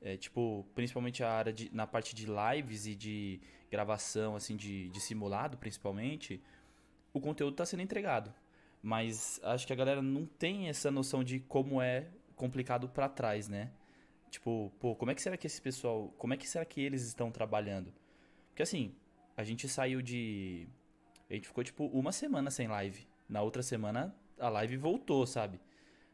É, 0.00 0.16
tipo, 0.16 0.66
principalmente 0.74 1.22
a 1.22 1.30
área 1.30 1.52
de, 1.52 1.70
na 1.72 1.86
parte 1.86 2.14
de 2.14 2.26
lives 2.26 2.86
e 2.86 2.94
de 2.94 3.40
gravação, 3.70 4.34
assim, 4.34 4.56
de, 4.56 4.88
de 4.88 5.00
simulado, 5.00 5.56
principalmente, 5.56 6.42
o 7.12 7.20
conteúdo 7.20 7.54
está 7.54 7.64
sendo 7.64 7.82
entregado. 7.82 8.34
Mas 8.82 9.40
acho 9.44 9.66
que 9.66 9.72
a 9.72 9.76
galera 9.76 10.02
não 10.02 10.26
tem 10.26 10.68
essa 10.68 10.90
noção 10.90 11.22
de 11.22 11.38
como 11.38 11.80
é 11.80 12.08
complicado 12.34 12.88
para 12.88 13.08
trás, 13.08 13.48
né? 13.48 13.70
Tipo, 14.28 14.72
pô, 14.80 14.96
como 14.96 15.10
é 15.10 15.14
que 15.14 15.22
será 15.22 15.36
que 15.36 15.46
esse 15.46 15.60
pessoal, 15.60 16.12
como 16.18 16.34
é 16.34 16.36
que 16.36 16.48
será 16.48 16.64
que 16.64 16.80
eles 16.80 17.02
estão 17.02 17.30
trabalhando? 17.30 17.92
Porque 18.52 18.62
assim, 18.62 18.94
a 19.34 19.42
gente 19.42 19.66
saiu 19.66 20.02
de 20.02 20.68
a 21.28 21.34
gente 21.34 21.48
ficou 21.48 21.64
tipo 21.64 21.86
uma 21.86 22.12
semana 22.12 22.50
sem 22.50 22.68
live. 22.68 23.06
Na 23.26 23.40
outra 23.40 23.62
semana 23.62 24.14
a 24.38 24.50
live 24.50 24.76
voltou, 24.76 25.26
sabe? 25.26 25.58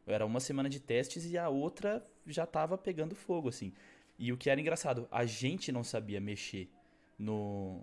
Era 0.06 0.24
uma 0.24 0.38
semana 0.38 0.68
de 0.68 0.78
testes 0.78 1.26
e 1.26 1.36
a 1.36 1.48
outra 1.48 2.06
já 2.26 2.46
tava 2.46 2.78
pegando 2.78 3.16
fogo, 3.16 3.48
assim. 3.48 3.72
E 4.18 4.32
o 4.32 4.36
que 4.36 4.48
era 4.48 4.60
engraçado, 4.60 5.08
a 5.10 5.26
gente 5.26 5.70
não 5.72 5.82
sabia 5.82 6.20
mexer 6.20 6.70
no, 7.18 7.82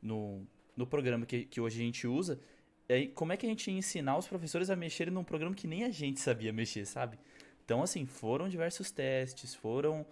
no, 0.00 0.46
no 0.74 0.86
programa 0.86 1.26
que, 1.26 1.44
que 1.44 1.60
hoje 1.60 1.80
a 1.80 1.84
gente 1.84 2.06
usa. 2.06 2.40
E 2.88 3.06
como 3.08 3.32
é 3.32 3.36
que 3.36 3.46
a 3.46 3.48
gente 3.48 3.70
ia 3.70 3.76
ensinar 3.76 4.16
os 4.16 4.26
professores 4.26 4.70
a 4.70 4.76
mexerem 4.76 5.12
num 5.12 5.22
programa 5.22 5.54
que 5.54 5.66
nem 5.66 5.84
a 5.84 5.90
gente 5.90 6.20
sabia 6.20 6.52
mexer, 6.52 6.86
sabe? 6.86 7.18
Então, 7.64 7.82
assim, 7.82 8.06
foram 8.06 8.48
diversos 8.48 8.90
testes, 8.90 9.54
foram. 9.54 10.06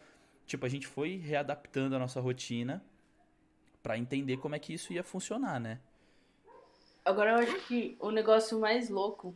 Tipo, 0.46 0.64
a 0.66 0.68
gente 0.68 0.86
foi 0.86 1.16
readaptando 1.16 1.96
a 1.96 1.98
nossa 1.98 2.20
rotina 2.20 2.84
para 3.88 3.96
entender 3.96 4.36
como 4.36 4.54
é 4.54 4.58
que 4.58 4.74
isso 4.74 4.92
ia 4.92 5.02
funcionar, 5.02 5.58
né? 5.58 5.80
Agora 7.02 7.30
eu 7.30 7.36
acho 7.38 7.66
que 7.66 7.96
o 7.98 8.10
negócio 8.10 8.60
mais 8.60 8.90
louco 8.90 9.34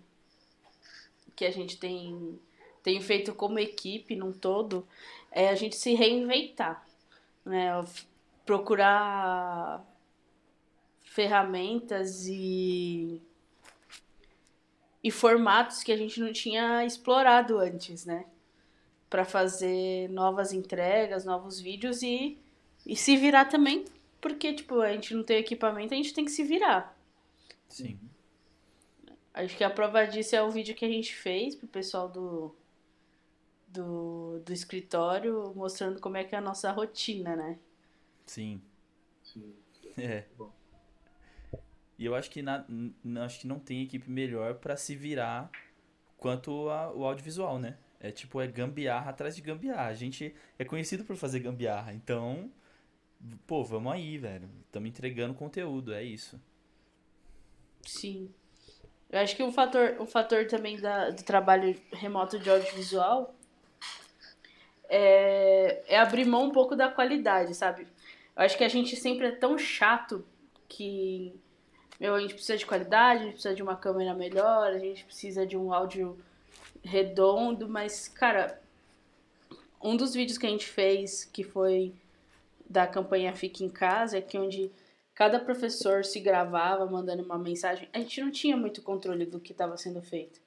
que 1.35 1.47
a 1.47 1.50
gente 1.50 1.78
tem, 1.78 2.38
tem 2.82 3.00
feito 3.00 3.35
como 3.35 3.59
equipe 3.59 4.14
num 4.14 4.30
todo 4.30 4.87
é 5.30 5.49
a 5.49 5.54
gente 5.54 5.75
se 5.75 5.94
reinventar, 5.94 6.87
né? 7.47 7.71
Procurar 8.44 9.82
ferramentas 11.00 12.26
e 12.26 13.23
e 15.02 15.11
formatos 15.11 15.82
que 15.82 15.92
a 15.92 15.97
gente 15.97 16.21
não 16.21 16.30
tinha 16.30 16.85
explorado 16.85 17.59
antes, 17.59 18.04
né? 18.04 18.26
Para 19.09 19.25
fazer 19.25 20.11
novas 20.11 20.52
entregas, 20.52 21.25
novos 21.25 21.59
vídeos 21.59 22.02
e, 22.02 22.38
e 22.85 22.94
se 22.94 23.16
virar 23.16 23.47
também, 23.47 23.87
porque 24.22 24.54
tipo, 24.54 24.80
a 24.80 24.92
gente 24.92 25.14
não 25.14 25.24
tem 25.24 25.38
equipamento, 25.38 25.92
a 25.92 25.96
gente 25.96 26.14
tem 26.14 26.24
que 26.24 26.30
se 26.30 26.44
virar. 26.44 26.96
Sim. 27.68 27.98
Acho 29.34 29.56
que 29.56 29.64
a 29.64 29.70
prova 29.70 30.06
disso 30.06 30.36
é 30.36 30.42
o 30.42 30.50
vídeo 30.50 30.74
que 30.74 30.84
a 30.84 30.88
gente 30.88 31.14
fez 31.14 31.56
pro 31.56 31.66
pessoal 31.66 32.08
do, 32.08 32.54
do, 33.66 34.38
do 34.40 34.52
escritório, 34.52 35.52
mostrando 35.56 36.00
como 36.00 36.16
é 36.16 36.24
que 36.24 36.34
é 36.34 36.38
a 36.38 36.40
nossa 36.40 36.70
rotina, 36.70 37.34
né? 37.34 37.58
Sim. 38.24 38.62
Sim. 39.22 39.52
É. 39.98 40.24
Bom. 40.38 40.50
E 41.98 42.06
eu 42.06 42.14
acho 42.14 42.30
que, 42.30 42.40
na, 42.40 42.64
acho 43.22 43.40
que 43.40 43.46
não 43.46 43.58
tem 43.58 43.82
equipe 43.82 44.10
melhor 44.10 44.54
para 44.54 44.74
se 44.74 44.96
virar 44.96 45.50
quanto 46.16 46.70
a, 46.70 46.90
o 46.94 47.04
audiovisual, 47.04 47.58
né? 47.58 47.76
É 48.00 48.10
tipo, 48.10 48.40
é 48.40 48.46
gambiarra 48.46 49.10
atrás 49.10 49.36
de 49.36 49.42
gambiarra. 49.42 49.88
A 49.88 49.94
gente 49.94 50.34
é 50.58 50.64
conhecido 50.64 51.04
por 51.04 51.14
fazer 51.14 51.40
gambiarra. 51.40 51.92
Então, 51.92 52.50
pô, 53.46 53.64
vamos 53.64 53.92
aí, 53.92 54.18
velho. 54.18 54.48
Estamos 54.66 54.88
entregando 54.88 55.34
conteúdo, 55.34 55.92
é 55.92 56.02
isso. 56.02 56.40
Sim. 57.82 58.30
Eu 59.10 59.20
acho 59.20 59.36
que 59.36 59.42
um 59.42 59.52
fator, 59.52 59.96
um 60.00 60.06
fator 60.06 60.46
também 60.46 60.80
da, 60.80 61.10
do 61.10 61.22
trabalho 61.22 61.78
remoto 61.92 62.38
de 62.38 62.48
audiovisual 62.48 63.34
é, 64.88 65.82
é 65.86 65.98
abrir 65.98 66.24
mão 66.24 66.44
um 66.44 66.50
pouco 66.50 66.74
da 66.74 66.90
qualidade, 66.90 67.54
sabe? 67.54 67.86
Eu 68.34 68.42
acho 68.42 68.56
que 68.56 68.64
a 68.64 68.68
gente 68.68 68.96
sempre 68.96 69.26
é 69.26 69.32
tão 69.32 69.58
chato 69.58 70.24
que 70.68 71.34
meu, 72.02 72.16
a 72.16 72.20
gente 72.20 72.34
precisa 72.34 72.58
de 72.58 72.66
qualidade, 72.66 73.20
a 73.20 73.24
gente 73.26 73.34
precisa 73.34 73.54
de 73.54 73.62
uma 73.62 73.76
câmera 73.76 74.12
melhor, 74.12 74.72
a 74.72 74.78
gente 74.78 75.04
precisa 75.04 75.46
de 75.46 75.56
um 75.56 75.72
áudio 75.72 76.18
redondo, 76.82 77.68
mas, 77.68 78.08
cara, 78.08 78.60
um 79.80 79.96
dos 79.96 80.12
vídeos 80.12 80.36
que 80.36 80.44
a 80.44 80.50
gente 80.50 80.66
fez, 80.66 81.24
que 81.24 81.44
foi 81.44 81.94
da 82.72 82.86
campanha 82.86 83.34
Fique 83.34 83.64
em 83.64 83.68
Casa, 83.68 84.18
é 84.18 84.20
que 84.20 84.38
onde 84.38 84.70
cada 85.14 85.38
professor 85.38 86.04
se 86.04 86.20
gravava 86.20 86.86
mandando 86.86 87.22
uma 87.22 87.38
mensagem, 87.38 87.88
a 87.92 87.98
gente 87.98 88.20
não 88.20 88.30
tinha 88.30 88.56
muito 88.56 88.82
controle 88.82 89.26
do 89.26 89.38
que 89.38 89.52
estava 89.52 89.76
sendo 89.76 90.02
feito. 90.02 90.40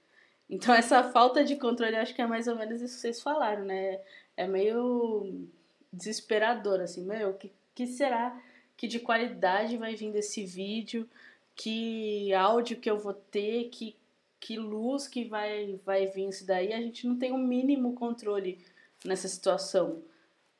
Então 0.49 0.73
essa 0.75 1.03
falta 1.03 1.43
de 1.43 1.55
controle, 1.55 1.95
acho 1.95 2.15
que 2.15 2.21
é 2.21 2.27
mais 2.27 2.47
ou 2.47 2.55
menos 2.55 2.81
isso 2.81 2.95
que 2.95 3.01
vocês 3.01 3.21
falaram, 3.21 3.63
né? 3.63 3.99
É 4.35 4.47
meio 4.47 5.47
desesperador, 5.93 6.81
assim, 6.81 7.05
meu, 7.05 7.33
que, 7.35 7.51
que 7.73 7.87
será 7.87 8.37
que 8.75 8.87
de 8.87 8.99
qualidade 8.99 9.77
vai 9.77 9.95
vir 9.95 10.11
desse 10.11 10.43
vídeo? 10.43 11.07
que 11.55 12.33
áudio 12.33 12.77
que 12.77 12.89
eu 12.89 12.99
vou 12.99 13.13
ter, 13.13 13.69
que, 13.69 13.95
que 14.39 14.57
luz 14.57 15.07
que 15.07 15.23
vai, 15.23 15.79
vai 15.85 16.05
vir 16.07 16.29
isso 16.29 16.45
daí, 16.45 16.73
a 16.73 16.81
gente 16.81 17.07
não 17.07 17.17
tem 17.17 17.31
o 17.31 17.35
um 17.35 17.47
mínimo 17.47 17.93
controle 17.95 18.59
nessa 19.03 19.27
situação. 19.27 20.03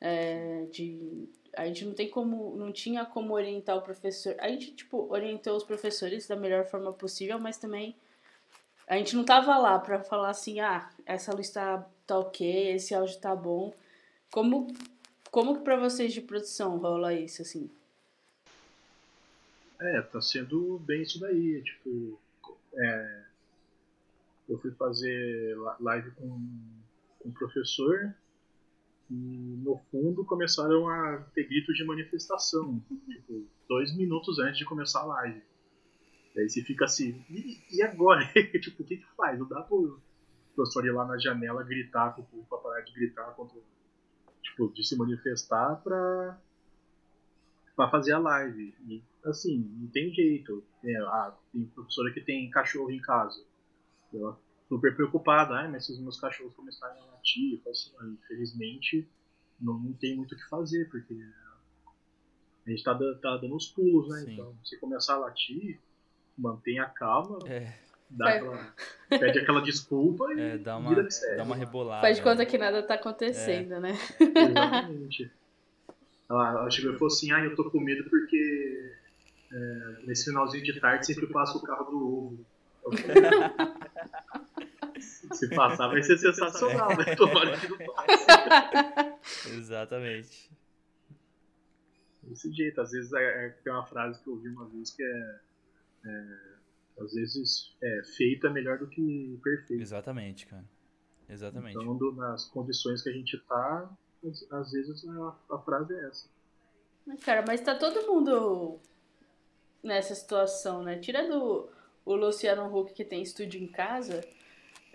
É, 0.00 0.66
de, 0.70 1.28
a 1.56 1.66
gente 1.66 1.84
não 1.84 1.94
tem 1.94 2.08
como, 2.08 2.54
não 2.56 2.70
tinha 2.70 3.04
como 3.04 3.32
orientar 3.32 3.76
o 3.76 3.82
professor. 3.82 4.36
A 4.38 4.48
gente, 4.48 4.72
tipo, 4.72 5.10
orientou 5.10 5.56
os 5.56 5.64
professores 5.64 6.28
da 6.28 6.36
melhor 6.36 6.66
forma 6.66 6.92
possível, 6.92 7.38
mas 7.38 7.56
também 7.56 7.96
a 8.86 8.96
gente 8.96 9.16
não 9.16 9.24
tava 9.24 9.56
lá 9.56 9.78
para 9.78 10.04
falar 10.04 10.30
assim, 10.30 10.60
ah, 10.60 10.88
essa 11.04 11.34
luz 11.34 11.50
tá, 11.50 11.84
tá 12.06 12.18
ok, 12.18 12.72
esse 12.72 12.94
áudio 12.94 13.18
tá 13.18 13.34
bom. 13.34 13.74
Como, 14.30 14.68
como 15.30 15.56
que 15.56 15.64
pra 15.64 15.76
vocês 15.76 16.12
de 16.12 16.20
produção 16.20 16.76
rola 16.76 17.14
isso, 17.14 17.42
assim? 17.42 17.70
É, 19.80 20.02
tá 20.02 20.20
sendo 20.20 20.78
bem 20.80 21.02
isso 21.02 21.18
daí. 21.18 21.62
Tipo, 21.62 22.18
é, 22.74 23.22
eu 24.48 24.58
fui 24.58 24.70
fazer 24.72 25.56
live 25.80 26.10
com, 26.12 26.40
com 27.18 27.30
professor 27.32 28.14
e 29.10 29.14
no 29.62 29.78
fundo 29.90 30.24
começaram 30.24 30.88
a 30.88 31.18
ter 31.34 31.44
gritos 31.44 31.76
de 31.76 31.84
manifestação. 31.84 32.82
tipo, 33.06 33.46
dois 33.68 33.96
minutos 33.96 34.38
antes 34.38 34.58
de 34.58 34.64
começar 34.64 35.00
a 35.00 35.06
live. 35.06 35.42
Daí 36.34 36.48
você 36.48 36.62
fica 36.62 36.84
assim, 36.84 37.24
e, 37.30 37.58
e 37.70 37.82
agora? 37.82 38.20
tipo, 38.60 38.82
o 38.82 38.86
que 38.86 38.96
que 38.96 39.06
faz? 39.16 39.38
Não 39.38 39.48
dá 39.48 39.62
pro 39.62 40.00
professor 40.54 40.84
ir 40.84 40.92
lá 40.92 41.06
na 41.06 41.18
janela 41.18 41.62
gritar 41.62 42.14
com 42.14 42.22
o 42.22 42.26
povo 42.26 42.46
pra 42.48 42.58
parar 42.58 42.80
de 42.82 42.92
gritar 42.92 43.34
contra. 43.34 43.58
Tipo, 44.42 44.72
de 44.72 44.86
se 44.86 44.96
manifestar 44.96 45.76
pra 45.82 46.38
para 47.76 47.90
fazer 47.90 48.12
a 48.12 48.18
live. 48.18 48.74
E, 48.88 49.02
assim, 49.24 49.58
não 49.78 49.88
tem 49.88 50.12
jeito. 50.12 50.64
É, 50.82 50.96
ah, 50.96 51.36
tem 51.52 51.64
professora 51.66 52.12
que 52.12 52.22
tem 52.22 52.50
cachorro 52.50 52.90
em 52.90 53.00
casa. 53.00 53.44
Ela 54.12 54.40
super 54.68 54.94
preocupada, 54.94 55.60
ah, 55.60 55.68
mas 55.68 55.86
se 55.86 55.92
os 55.92 56.00
meus 56.00 56.20
cachorros 56.20 56.54
começarem 56.54 57.00
a 57.00 57.04
latir, 57.06 57.54
eu 57.54 57.58
falo 57.60 57.70
assim, 57.70 57.92
ah, 58.00 58.06
infelizmente 58.06 59.08
não, 59.60 59.78
não 59.78 59.92
tem 59.92 60.16
muito 60.16 60.34
o 60.34 60.38
que 60.38 60.48
fazer, 60.48 60.88
porque 60.90 61.14
a 62.66 62.70
gente 62.70 62.82
tá, 62.82 62.94
tá 62.94 63.36
dando 63.36 63.54
os 63.54 63.68
pulos, 63.68 64.08
né? 64.08 64.20
Sim. 64.20 64.32
Então, 64.32 64.54
se 64.64 64.78
começar 64.78 65.14
a 65.14 65.18
latir, 65.18 65.78
mantenha 66.36 66.84
calma. 66.86 67.38
É. 67.46 67.72
Dá 68.08 68.28
aquela, 68.28 68.74
pede 69.08 69.38
aquela 69.40 69.60
desculpa 69.60 70.32
e 70.32 70.40
é, 70.40 70.58
dá 70.58 70.76
uma, 70.76 70.94
dá 70.94 71.42
uma 71.42 71.56
rebolada. 71.56 72.02
Faz 72.02 72.18
de 72.18 72.22
conta 72.22 72.46
que 72.46 72.56
nada 72.56 72.80
tá 72.80 72.94
acontecendo, 72.94 73.74
é. 73.74 73.80
né? 73.80 73.98
Exatamente. 74.20 75.30
Ela, 76.28 76.50
ela 76.50 76.70
chegou 76.72 76.90
e 76.92 76.94
falou 76.94 77.06
assim: 77.06 77.30
Ah, 77.30 77.44
eu 77.44 77.54
tô 77.54 77.70
com 77.70 77.78
medo 77.78 78.10
porque 78.10 78.92
é, 79.52 80.06
nesse 80.06 80.24
finalzinho 80.24 80.64
de 80.64 80.80
tarde 80.80 81.06
sempre 81.06 81.28
passa 81.28 81.56
o 81.56 81.62
carro 81.62 81.84
do 81.84 82.04
ovo. 82.04 82.46
Se 85.32 85.48
passar 85.54 85.88
vai 85.88 86.02
ser 86.02 86.18
sensacional, 86.18 86.88
né? 86.96 87.14
Tomara 87.16 87.58
que 87.58 87.68
não 87.68 87.78
passe. 87.78 89.50
Exatamente. 89.56 90.50
Desse 92.22 92.52
jeito, 92.52 92.80
às 92.80 92.90
vezes 92.90 93.12
é, 93.12 93.46
é, 93.46 93.48
tem 93.50 93.72
uma 93.72 93.86
frase 93.86 94.20
que 94.22 94.28
eu 94.28 94.34
ouvi 94.34 94.48
uma 94.48 94.66
vez 94.66 94.90
que 94.90 95.02
é, 95.02 95.40
é 96.04 96.56
às 96.98 97.12
vezes 97.12 97.76
é, 97.82 98.02
feito 98.16 98.46
é 98.46 98.50
melhor 98.50 98.78
do 98.78 98.86
que 98.86 99.38
perfeito. 99.42 99.82
Exatamente, 99.82 100.46
cara. 100.46 100.64
Exatamente. 101.28 101.76
Então, 101.76 101.96
do, 101.96 102.12
nas 102.12 102.46
condições 102.46 103.02
que 103.02 103.08
a 103.08 103.12
gente 103.12 103.38
tá, 103.38 103.90
às 104.50 104.72
vezes 104.72 105.06
a, 105.08 105.36
a 105.50 105.58
frase 105.58 105.94
é 105.94 106.06
essa. 106.06 106.28
Cara, 107.24 107.44
mas 107.46 107.60
tá 107.60 107.74
todo 107.74 108.06
mundo 108.06 108.80
nessa 109.82 110.14
situação, 110.14 110.82
né? 110.82 110.98
Tira 110.98 111.28
do 111.28 111.68
o 112.04 112.14
Luciano 112.14 112.72
Huck 112.74 112.94
que 112.94 113.04
tem 113.04 113.20
estúdio 113.20 113.60
em 113.60 113.66
casa, 113.66 114.24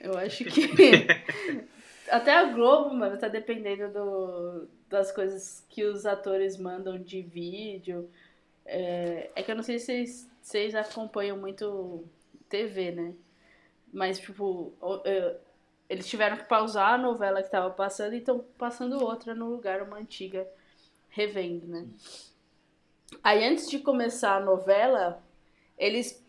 eu 0.01 0.17
acho 0.17 0.43
que 0.45 0.69
Até 2.11 2.35
a 2.35 2.43
Globo, 2.43 2.93
mano, 2.93 3.17
tá 3.17 3.29
dependendo 3.29 3.87
do, 3.87 4.67
das 4.89 5.13
coisas 5.13 5.65
que 5.69 5.85
os 5.85 6.05
atores 6.05 6.57
mandam 6.57 6.99
de 7.01 7.21
vídeo. 7.21 8.09
É, 8.65 9.29
é 9.33 9.41
que 9.41 9.49
eu 9.49 9.55
não 9.55 9.63
sei 9.63 9.79
se 9.79 9.85
vocês, 9.85 10.29
vocês 10.41 10.75
acompanham 10.75 11.37
muito 11.37 12.03
TV, 12.49 12.91
né? 12.91 13.13
Mas, 13.93 14.19
tipo, 14.19 14.73
eles 15.89 16.07
tiveram 16.07 16.35
que 16.35 16.43
pausar 16.43 16.95
a 16.95 16.97
novela 16.97 17.41
que 17.41 17.49
tava 17.49 17.69
passando 17.69 18.13
e 18.13 18.17
estão 18.17 18.43
passando 18.57 19.01
outra 19.01 19.33
no 19.33 19.49
lugar, 19.49 19.81
uma 19.81 19.97
antiga, 19.97 20.45
revendo, 21.09 21.65
né? 21.67 21.87
Aí, 23.23 23.45
antes 23.45 23.69
de 23.69 23.79
começar 23.79 24.35
a 24.35 24.41
novela, 24.41 25.23
eles 25.77 26.20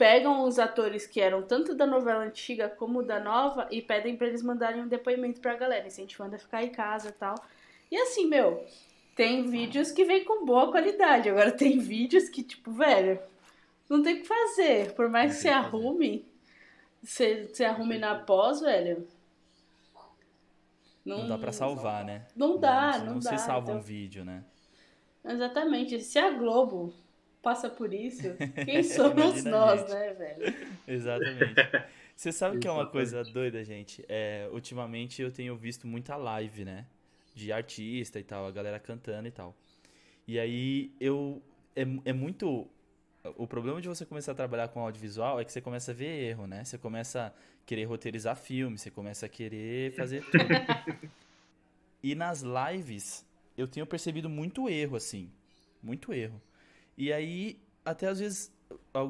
pegam 0.00 0.44
os 0.44 0.58
atores 0.58 1.06
que 1.06 1.20
eram 1.20 1.42
tanto 1.42 1.74
da 1.74 1.84
novela 1.84 2.24
antiga 2.24 2.70
como 2.70 3.02
da 3.02 3.20
nova 3.20 3.68
e 3.70 3.82
pedem 3.82 4.16
para 4.16 4.28
eles 4.28 4.42
mandarem 4.42 4.80
um 4.80 4.88
depoimento 4.88 5.42
pra 5.42 5.54
galera, 5.54 5.86
incentivando 5.86 6.36
a 6.36 6.38
ficar 6.38 6.64
em 6.64 6.70
casa 6.70 7.10
e 7.10 7.12
tal. 7.12 7.34
E 7.90 7.98
assim, 7.98 8.26
meu, 8.26 8.64
tem 9.14 9.50
vídeos 9.50 9.92
que 9.92 10.02
vem 10.06 10.24
com 10.24 10.46
boa 10.46 10.70
qualidade. 10.70 11.28
Agora 11.28 11.52
tem 11.52 11.78
vídeos 11.78 12.30
que, 12.30 12.42
tipo, 12.42 12.72
velho, 12.72 13.20
não 13.90 14.02
tem 14.02 14.14
o 14.14 14.22
que 14.22 14.26
fazer. 14.26 14.94
Por 14.94 15.10
mais 15.10 15.34
que 15.34 15.42
você 15.42 15.48
arrume, 15.50 16.26
você, 17.02 17.46
você 17.52 17.66
arrume 17.66 17.98
na 17.98 18.14
pós, 18.14 18.62
velho. 18.62 19.06
Não, 21.04 21.18
não 21.18 21.28
dá 21.28 21.36
para 21.36 21.52
salvar, 21.52 22.06
né? 22.06 22.26
Não 22.34 22.58
dá, 22.58 22.92
não, 22.92 23.04
não, 23.04 23.12
não 23.12 23.20
dá. 23.20 23.30
Não 23.32 23.38
se 23.38 23.44
salva 23.44 23.66
então... 23.68 23.76
um 23.76 23.82
vídeo, 23.82 24.24
né? 24.24 24.44
Exatamente. 25.22 26.00
Se 26.00 26.18
a 26.18 26.30
Globo 26.30 26.90
passa 27.42 27.68
por 27.68 27.92
isso, 27.92 28.22
quem 28.64 28.82
somos 28.82 29.44
nós, 29.44 29.88
né, 29.88 30.12
velho? 30.14 30.54
Exatamente. 30.86 31.54
Você 32.14 32.32
sabe 32.32 32.58
que 32.58 32.68
é 32.68 32.70
uma 32.70 32.86
coisa 32.86 33.24
doida, 33.24 33.64
gente? 33.64 34.04
É, 34.06 34.48
ultimamente 34.52 35.22
eu 35.22 35.32
tenho 35.32 35.56
visto 35.56 35.86
muita 35.86 36.16
live, 36.16 36.64
né? 36.66 36.86
De 37.34 37.50
artista 37.50 38.20
e 38.20 38.22
tal, 38.22 38.46
a 38.46 38.50
galera 38.50 38.78
cantando 38.78 39.26
e 39.26 39.30
tal. 39.30 39.56
E 40.26 40.38
aí 40.38 40.92
eu. 41.00 41.42
É, 41.74 41.82
é 42.04 42.12
muito. 42.12 42.68
O 43.36 43.46
problema 43.46 43.80
de 43.80 43.88
você 43.88 44.04
começar 44.04 44.32
a 44.32 44.34
trabalhar 44.34 44.68
com 44.68 44.80
audiovisual 44.80 45.40
é 45.40 45.44
que 45.44 45.52
você 45.52 45.60
começa 45.60 45.92
a 45.92 45.94
ver 45.94 46.30
erro, 46.30 46.46
né? 46.46 46.62
Você 46.62 46.76
começa 46.76 47.26
a 47.26 47.32
querer 47.64 47.84
roteirizar 47.84 48.36
filme, 48.36 48.76
você 48.76 48.90
começa 48.90 49.24
a 49.24 49.28
querer 49.28 49.92
fazer 49.94 50.22
tudo. 50.24 50.44
e 52.02 52.14
nas 52.14 52.42
lives 52.42 53.26
eu 53.56 53.66
tenho 53.66 53.86
percebido 53.86 54.28
muito 54.28 54.68
erro, 54.68 54.96
assim. 54.96 55.30
Muito 55.82 56.12
erro. 56.12 56.40
E 57.00 57.14
aí, 57.14 57.58
até 57.82 58.08
às 58.08 58.20
vezes, 58.20 58.52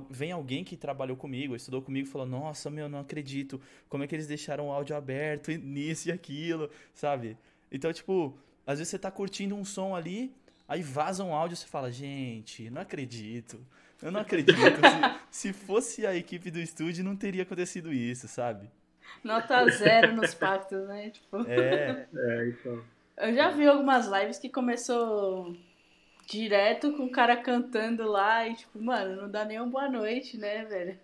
vem 0.09 0.31
alguém 0.31 0.63
que 0.63 0.77
trabalhou 0.77 1.17
comigo, 1.17 1.57
estudou 1.57 1.83
comigo 1.83 2.07
e 2.07 2.11
falou: 2.11 2.25
Nossa, 2.25 2.71
meu, 2.71 2.89
não 2.89 3.01
acredito. 3.01 3.61
Como 3.89 4.05
é 4.05 4.07
que 4.07 4.15
eles 4.15 4.29
deixaram 4.29 4.69
o 4.69 4.71
áudio 4.71 4.95
aberto 4.95 5.51
nisso 5.59 6.09
e 6.09 6.13
aquilo, 6.13 6.71
sabe? 6.95 7.37
Então, 7.71 7.93
tipo, 7.93 8.39
às 8.65 8.79
vezes 8.79 8.93
você 8.93 8.99
tá 8.99 9.11
curtindo 9.11 9.57
um 9.57 9.65
som 9.65 9.93
ali, 9.93 10.33
aí 10.69 10.83
vaza 10.83 11.25
um 11.25 11.35
áudio 11.35 11.55
e 11.55 11.57
você 11.57 11.67
fala: 11.67 11.91
Gente, 11.91 12.71
não 12.71 12.81
acredito. 12.81 13.61
Eu 14.01 14.13
não 14.13 14.21
acredito. 14.21 14.55
se, 15.33 15.49
se 15.51 15.53
fosse 15.53 16.07
a 16.07 16.15
equipe 16.15 16.49
do 16.49 16.61
estúdio, 16.61 17.03
não 17.03 17.17
teria 17.17 17.43
acontecido 17.43 17.93
isso, 17.93 18.29
sabe? 18.29 18.71
Nota 19.25 19.69
zero 19.69 20.15
nos 20.15 20.33
pactos, 20.33 20.87
né? 20.87 21.11
Tipo... 21.11 21.39
É. 21.49 22.07
é, 22.15 22.49
então. 22.51 22.85
Eu 23.17 23.35
já 23.35 23.51
vi 23.51 23.67
algumas 23.67 24.07
lives 24.07 24.39
que 24.39 24.49
começou 24.49 25.57
direto 26.31 26.93
com 26.93 27.07
o 27.07 27.11
cara 27.11 27.37
cantando 27.37 28.09
lá 28.09 28.47
e 28.47 28.55
tipo, 28.55 28.81
mano, 28.81 29.23
não 29.23 29.29
dá 29.31 29.45
nem 29.45 29.59
uma 29.59 29.67
boa 29.67 29.89
noite, 29.89 30.39
né, 30.39 30.65
velho? 30.65 30.97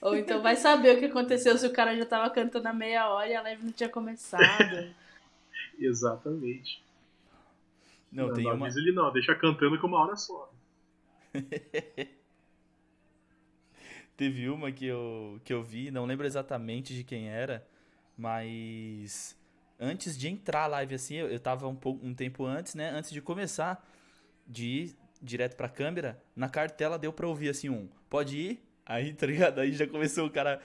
Ou 0.00 0.16
então 0.16 0.42
vai 0.42 0.56
saber 0.56 0.96
o 0.96 0.98
que 0.98 1.04
aconteceu 1.04 1.58
se 1.58 1.66
o 1.66 1.72
cara 1.72 1.94
já 1.96 2.06
tava 2.06 2.30
cantando 2.30 2.66
há 2.66 2.72
meia 2.72 3.08
hora 3.08 3.28
e 3.28 3.34
a 3.34 3.42
live 3.42 3.64
não 3.64 3.72
tinha 3.72 3.88
começado. 3.88 4.94
Exatamente. 5.78 6.82
Não, 8.10 8.28
não 8.28 8.34
tem 8.34 8.44
não 8.44 8.54
uma... 8.54 8.68
ele 8.68 8.92
não, 8.92 9.12
deixa 9.12 9.34
cantando 9.34 9.78
com 9.78 9.86
uma 9.86 10.00
hora 10.00 10.16
só. 10.16 10.50
Teve 14.16 14.48
uma 14.48 14.72
que 14.72 14.86
eu, 14.86 15.38
que 15.44 15.52
eu 15.52 15.62
vi, 15.62 15.90
não 15.90 16.06
lembro 16.06 16.24
exatamente 16.24 16.94
de 16.94 17.04
quem 17.04 17.28
era, 17.28 17.62
mas 18.16 19.38
antes 19.78 20.16
de 20.16 20.28
entrar 20.28 20.62
a 20.62 20.68
live 20.68 20.94
assim, 20.94 21.16
eu, 21.16 21.28
eu 21.28 21.38
tava 21.38 21.68
um, 21.68 21.76
pouco, 21.76 22.06
um 22.06 22.14
tempo 22.14 22.46
antes, 22.46 22.74
né? 22.74 22.88
Antes 22.88 23.10
de 23.10 23.20
começar, 23.20 23.86
de 24.46 24.66
ir 24.66 24.96
direto 25.20 25.56
pra 25.56 25.68
câmera, 25.68 26.22
na 26.34 26.48
cartela 26.48 26.98
deu 26.98 27.12
pra 27.12 27.26
ouvir 27.26 27.48
assim 27.48 27.68
um, 27.68 27.88
pode 28.08 28.36
ir? 28.36 28.62
Aí, 28.84 29.12
tá 29.12 29.26
ligado? 29.26 29.60
Aí 29.60 29.72
já 29.72 29.86
começou 29.86 30.26
o 30.26 30.30
cara. 30.30 30.60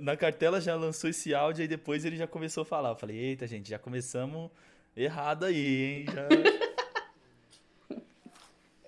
Na 0.00 0.16
cartela 0.16 0.60
já 0.60 0.74
lançou 0.74 1.10
esse 1.10 1.34
áudio 1.34 1.64
e 1.64 1.68
depois 1.68 2.04
ele 2.04 2.16
já 2.16 2.26
começou 2.26 2.62
a 2.62 2.64
falar. 2.64 2.90
Eu 2.90 2.96
falei, 2.96 3.16
eita, 3.16 3.46
gente, 3.46 3.68
já 3.68 3.78
começamos 3.78 4.50
errado 4.96 5.44
aí, 5.44 5.82
hein? 5.82 6.06
Já... 6.12 6.28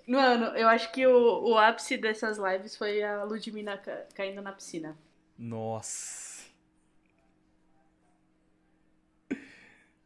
Mano, 0.06 0.46
eu 0.56 0.68
acho 0.68 0.92
que 0.92 1.04
o, 1.06 1.48
o 1.48 1.58
ápice 1.58 1.96
dessas 1.96 2.38
lives 2.38 2.76
foi 2.76 3.02
a 3.02 3.24
Ludmina 3.24 3.80
caindo 4.14 4.40
na 4.40 4.52
piscina. 4.52 4.96
Nossa. 5.36 6.25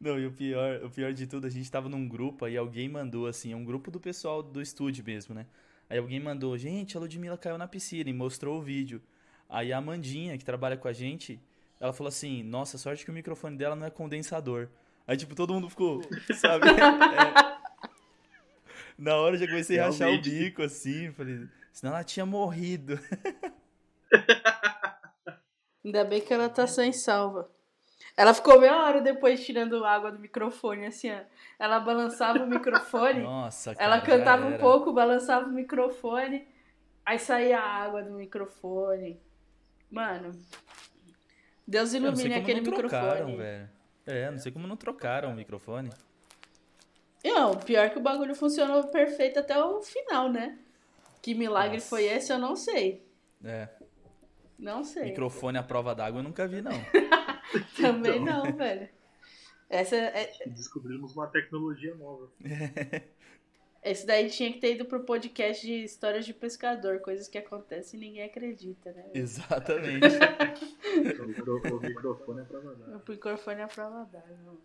Não, 0.01 0.19
e 0.19 0.25
o 0.25 0.31
pior, 0.31 0.83
o 0.83 0.89
pior 0.89 1.13
de 1.13 1.27
tudo, 1.27 1.45
a 1.45 1.49
gente 1.49 1.69
tava 1.69 1.87
num 1.87 2.07
grupo 2.07 2.43
aí 2.43 2.57
alguém 2.57 2.89
mandou 2.89 3.27
assim, 3.27 3.53
é 3.53 3.55
um 3.55 3.63
grupo 3.63 3.91
do 3.91 3.99
pessoal 3.99 4.41
do 4.41 4.59
estúdio 4.59 5.03
mesmo, 5.05 5.35
né? 5.35 5.45
Aí 5.87 5.99
alguém 5.99 6.19
mandou, 6.19 6.57
gente, 6.57 6.97
a 6.97 6.99
Ludmilla 6.99 7.37
caiu 7.37 7.55
na 7.55 7.67
piscina 7.67 8.09
e 8.09 8.13
mostrou 8.13 8.57
o 8.57 8.61
vídeo. 8.63 8.99
Aí 9.47 9.71
a 9.71 9.77
Amandinha, 9.77 10.35
que 10.39 10.43
trabalha 10.43 10.75
com 10.75 10.87
a 10.87 10.93
gente, 10.93 11.39
ela 11.79 11.93
falou 11.93 12.07
assim, 12.07 12.41
nossa, 12.41 12.79
sorte 12.79 13.05
que 13.05 13.11
o 13.11 13.13
microfone 13.13 13.55
dela 13.55 13.75
não 13.75 13.85
é 13.85 13.91
condensador. 13.91 14.69
Aí, 15.05 15.15
tipo, 15.15 15.35
todo 15.35 15.53
mundo 15.53 15.69
ficou, 15.69 16.01
sabe? 16.33 16.65
É. 16.77 17.51
Na 18.97 19.15
hora 19.17 19.35
eu 19.35 19.39
já 19.39 19.47
comecei 19.47 19.79
a 19.79 19.85
rachar 19.85 20.09
o 20.09 20.21
bico, 20.21 20.61
assim, 20.61 21.11
falei, 21.11 21.47
senão 21.71 21.93
ela 21.93 22.03
tinha 22.03 22.25
morrido. 22.25 22.99
Ainda 25.83 26.05
bem 26.05 26.21
que 26.21 26.33
ela 26.33 26.47
tá 26.49 26.67
sem 26.67 26.93
salva. 26.93 27.49
Ela 28.17 28.33
ficou 28.33 28.59
meia 28.59 28.75
hora 28.75 29.01
depois 29.01 29.43
tirando 29.45 29.83
água 29.85 30.11
do 30.11 30.19
microfone, 30.19 30.85
assim, 30.85 31.11
ó. 31.11 31.19
Ela 31.57 31.79
balançava 31.79 32.39
o 32.39 32.47
microfone. 32.47 33.21
Nossa, 33.21 33.73
cara, 33.73 33.85
Ela 33.85 34.01
cantava 34.01 34.45
um 34.47 34.57
pouco, 34.57 34.93
balançava 34.93 35.47
o 35.47 35.51
microfone, 35.51 36.47
aí 37.05 37.17
saía 37.17 37.59
a 37.59 37.83
água 37.83 38.03
do 38.03 38.11
microfone. 38.11 39.19
Mano, 39.89 40.31
Deus 41.67 41.93
ilumine 41.93 42.33
aquele 42.33 42.61
não 42.61 42.71
microfone. 42.71 43.37
Velho. 43.37 43.69
É, 44.05 44.31
não 44.31 44.37
sei 44.37 44.51
como 44.51 44.67
não 44.67 44.75
trocaram 44.75 45.31
o 45.31 45.35
microfone. 45.35 45.89
Não, 47.23 47.55
pior 47.55 47.89
que 47.91 47.97
o 47.97 48.01
bagulho 48.01 48.35
funcionou 48.35 48.87
perfeito 48.87 49.39
até 49.39 49.61
o 49.63 49.81
final, 49.81 50.29
né? 50.29 50.57
Que 51.21 51.35
milagre 51.35 51.77
Nossa. 51.77 51.87
foi 51.87 52.05
esse, 52.05 52.33
eu 52.33 52.39
não 52.39 52.55
sei. 52.55 53.05
É. 53.43 53.69
Não 54.57 54.83
sei. 54.83 55.05
Microfone 55.05 55.57
à 55.57 55.63
prova 55.63 55.93
d'água 55.93 56.19
eu 56.19 56.23
nunca 56.23 56.47
vi, 56.47 56.61
não. 56.61 56.71
Também 57.75 58.21
então... 58.21 58.45
não, 58.45 58.55
velho. 58.55 58.89
Essa 59.69 59.95
é... 59.95 60.33
Descobrimos 60.47 61.15
uma 61.15 61.27
tecnologia 61.27 61.95
nova. 61.95 62.29
Esse 63.83 64.05
daí 64.05 64.29
tinha 64.29 64.53
que 64.53 64.59
ter 64.59 64.75
ido 64.75 64.85
pro 64.85 65.03
podcast 65.03 65.65
de 65.65 65.83
histórias 65.83 66.23
de 66.23 66.35
pescador, 66.35 66.99
coisas 66.99 67.27
que 67.27 67.37
acontecem 67.37 67.99
e 67.99 68.05
ninguém 68.05 68.23
acredita, 68.23 68.91
né? 68.91 69.05
Exatamente. 69.13 70.05
o, 71.19 71.79
microfone 71.79 72.41
é 72.41 72.43
prova 72.43 72.75
d'água. 72.75 73.01
O 73.07 73.11
microfone 73.11 73.61
é 73.61 73.67
prova 73.67 74.05
d'água. 74.05 74.57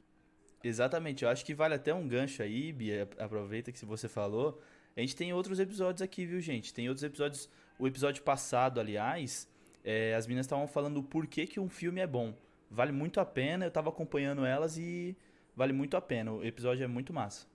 Exatamente, 0.63 1.25
eu 1.25 1.31
acho 1.31 1.47
que 1.47 1.55
vale 1.55 1.75
até 1.75 1.95
um 1.95 2.07
gancho 2.07 2.43
aí, 2.43 2.73
Bia, 2.73 3.09
aproveita 3.19 3.73
que 3.73 3.87
você 3.87 4.07
falou. 4.07 4.61
A 4.95 5.01
gente 5.01 5.17
tem 5.17 5.33
outros 5.33 5.61
episódios 5.61 6.03
aqui, 6.03 6.27
viu, 6.27 6.41
gente? 6.41 6.75
Tem 6.75 6.89
outros 6.89 7.05
episódios. 7.05 7.49
O 7.79 7.87
episódio 7.87 8.23
passado, 8.23 8.81
aliás, 8.81 9.49
é, 9.83 10.15
as 10.15 10.27
meninas 10.27 10.45
estavam 10.45 10.67
falando 10.67 10.99
o 10.99 11.03
porquê 11.03 11.47
que 11.47 11.61
um 11.61 11.69
filme 11.71 12.01
é 12.01 12.07
bom. 12.07 12.35
Vale 12.71 12.93
muito 12.93 13.21
a 13.21 13.25
pena, 13.25 13.65
eu 13.65 13.71
tava 13.71 13.91
acompanhando 13.91 14.45
elas 14.45 14.77
e 14.77 15.17
vale 15.55 15.73
muito 15.73 15.97
a 15.97 16.01
pena. 16.01 16.33
O 16.33 16.45
episódio 16.45 16.85
é 16.85 16.87
muito 16.87 17.13
massa. 17.13 17.47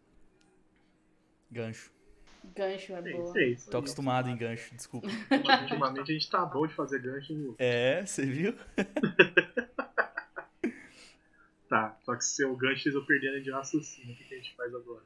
Gancho. 1.50 1.92
Gancho 2.56 2.94
é 2.94 3.02
boa. 3.02 3.34
Sei, 3.34 3.56
Tô 3.70 3.78
acostumado 3.78 4.30
em 4.30 4.38
gancho, 4.38 4.74
desculpa. 4.74 5.08
Ultimamente 5.62 6.12
a 6.12 6.14
gente 6.14 6.30
tá 6.30 6.46
bom 6.46 6.66
de 6.66 6.74
fazer 6.74 7.02
gancho. 7.02 7.56
É, 7.60 8.06
você 8.06 8.26
viu? 8.26 8.56
tá, 11.70 11.96
só 12.04 12.16
que 12.16 12.26
se 12.26 12.44
o 12.46 12.56
gancho 12.56 12.90
eu 12.90 13.06
perder 13.06 13.44
de 13.44 13.52
raciocínio, 13.52 14.14
o 14.14 14.18
que, 14.18 14.24
que 14.24 14.34
a 14.34 14.38
gente 14.38 14.56
faz 14.56 14.74
agora? 14.74 15.04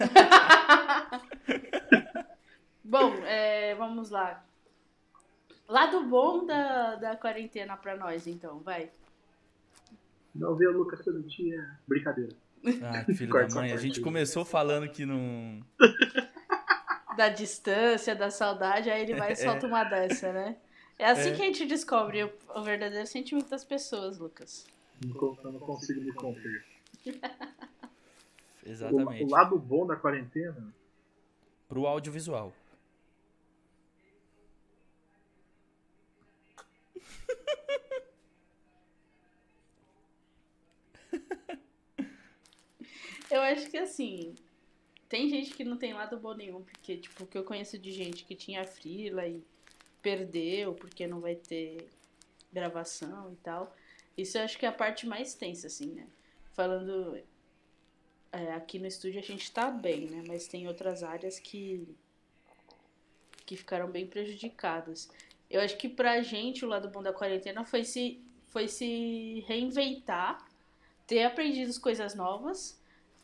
bom, 2.82 3.12
é, 3.26 3.74
vamos 3.74 4.08
lá. 4.10 4.42
Lado 5.68 6.08
bom 6.08 6.46
da, 6.46 6.96
da 6.96 7.16
quarentena 7.16 7.76
pra 7.76 7.96
nós, 7.96 8.26
então, 8.26 8.60
vai. 8.60 8.90
Não 10.34 10.54
vê 10.54 10.66
o 10.66 10.72
Lucas 10.72 11.04
todo 11.04 11.22
dia. 11.22 11.78
Brincadeira. 11.86 12.34
Ah, 12.82 13.04
filho 13.12 13.32
da 13.48 13.54
mãe. 13.54 13.72
A 13.72 13.76
gente 13.76 14.00
começou 14.00 14.44
falando 14.44 14.88
que 14.88 15.04
não. 15.04 15.60
Da 17.16 17.28
distância, 17.28 18.14
da 18.14 18.30
saudade, 18.30 18.88
aí 18.88 19.02
ele 19.02 19.14
vai 19.14 19.32
e 19.32 19.36
solta 19.36 19.66
é. 19.66 19.68
uma 19.68 19.84
dessa, 19.84 20.32
né? 20.32 20.56
É 20.98 21.06
assim 21.06 21.30
é. 21.30 21.34
que 21.34 21.42
a 21.42 21.44
gente 21.44 21.66
descobre 21.66 22.22
o, 22.22 22.32
o 22.54 22.62
verdadeiro 22.62 23.06
sentimento 23.06 23.50
das 23.50 23.64
pessoas, 23.64 24.18
Lucas. 24.18 24.64
Eu 25.02 25.52
não 25.52 25.58
consigo 25.58 26.00
me 26.00 26.12
conter. 26.12 26.64
Exatamente. 28.64 29.24
O, 29.24 29.26
o 29.26 29.30
lado 29.30 29.58
bom 29.58 29.86
da 29.86 29.96
quarentena. 29.96 30.72
Pro 31.68 31.86
audiovisual. 31.86 32.52
Eu 43.30 43.40
acho 43.42 43.70
que 43.70 43.76
assim, 43.76 44.34
tem 45.08 45.28
gente 45.28 45.54
que 45.54 45.64
não 45.64 45.76
tem 45.76 45.92
lado 45.92 46.18
bom 46.18 46.34
nenhum, 46.34 46.62
porque, 46.62 46.96
tipo, 46.96 47.24
o 47.24 47.26
que 47.26 47.38
eu 47.38 47.44
conheço 47.44 47.78
de 47.78 47.92
gente 47.92 48.24
que 48.24 48.34
tinha 48.34 48.64
frila 48.64 49.26
e 49.26 49.42
perdeu 50.02 50.74
porque 50.74 51.06
não 51.06 51.20
vai 51.20 51.34
ter 51.34 51.88
gravação 52.52 53.32
e 53.32 53.36
tal. 53.36 53.74
Isso 54.16 54.38
eu 54.38 54.42
acho 54.42 54.58
que 54.58 54.66
é 54.66 54.68
a 54.68 54.72
parte 54.72 55.06
mais 55.06 55.34
tensa, 55.34 55.66
assim, 55.66 55.92
né? 55.92 56.06
Falando 56.52 57.20
é, 58.32 58.52
aqui 58.52 58.78
no 58.78 58.86
estúdio 58.86 59.20
a 59.20 59.22
gente 59.22 59.50
tá 59.52 59.70
bem, 59.70 60.06
né? 60.08 60.24
Mas 60.26 60.46
tem 60.46 60.66
outras 60.68 61.02
áreas 61.02 61.38
que 61.38 61.86
que 63.46 63.56
ficaram 63.56 63.90
bem 63.90 64.06
prejudicadas. 64.06 65.10
Eu 65.50 65.60
acho 65.60 65.76
que 65.76 65.88
pra 65.88 66.22
gente 66.22 66.64
o 66.64 66.68
lado 66.68 66.88
bom 66.88 67.02
da 67.02 67.12
quarentena 67.12 67.64
foi 67.64 67.82
se 67.84 68.22
foi 68.44 68.68
se 68.68 69.44
reinventar, 69.46 70.46
ter 71.06 71.24
aprendido 71.24 71.80
coisas 71.80 72.14
novas 72.14 72.79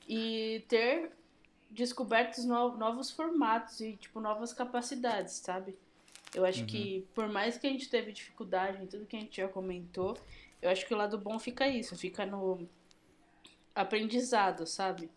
e 0.09 0.65
ter 0.69 1.11
descoberto 1.71 2.39
novos 2.45 3.11
formatos 3.11 3.81
e 3.81 3.97
tipo 3.97 4.21
novas 4.21 4.53
capacidades, 4.53 5.35
sabe? 5.35 5.77
Eu 6.35 6.45
acho 6.45 6.61
uhum. 6.61 6.67
que 6.67 7.07
por 7.15 7.29
mais 7.29 7.57
que 7.57 7.67
a 7.67 7.71
gente 7.71 7.89
teve 7.89 8.13
dificuldade 8.13 8.83
em 8.83 8.87
tudo 8.87 9.07
que 9.07 9.17
a 9.17 9.21
gente 9.21 9.37
já 9.37 9.49
comentou, 9.49 10.17
eu 10.61 10.71
acho 10.71 10.87
que 10.87 10.95
o 10.95 10.97
lado 10.97 11.19
bom 11.19 11.39
fica 11.39 11.67
isso, 11.67 11.97
fica 11.97 12.25
no 12.25 12.69
aprendizado, 13.75 14.67
sabe? 14.67 15.11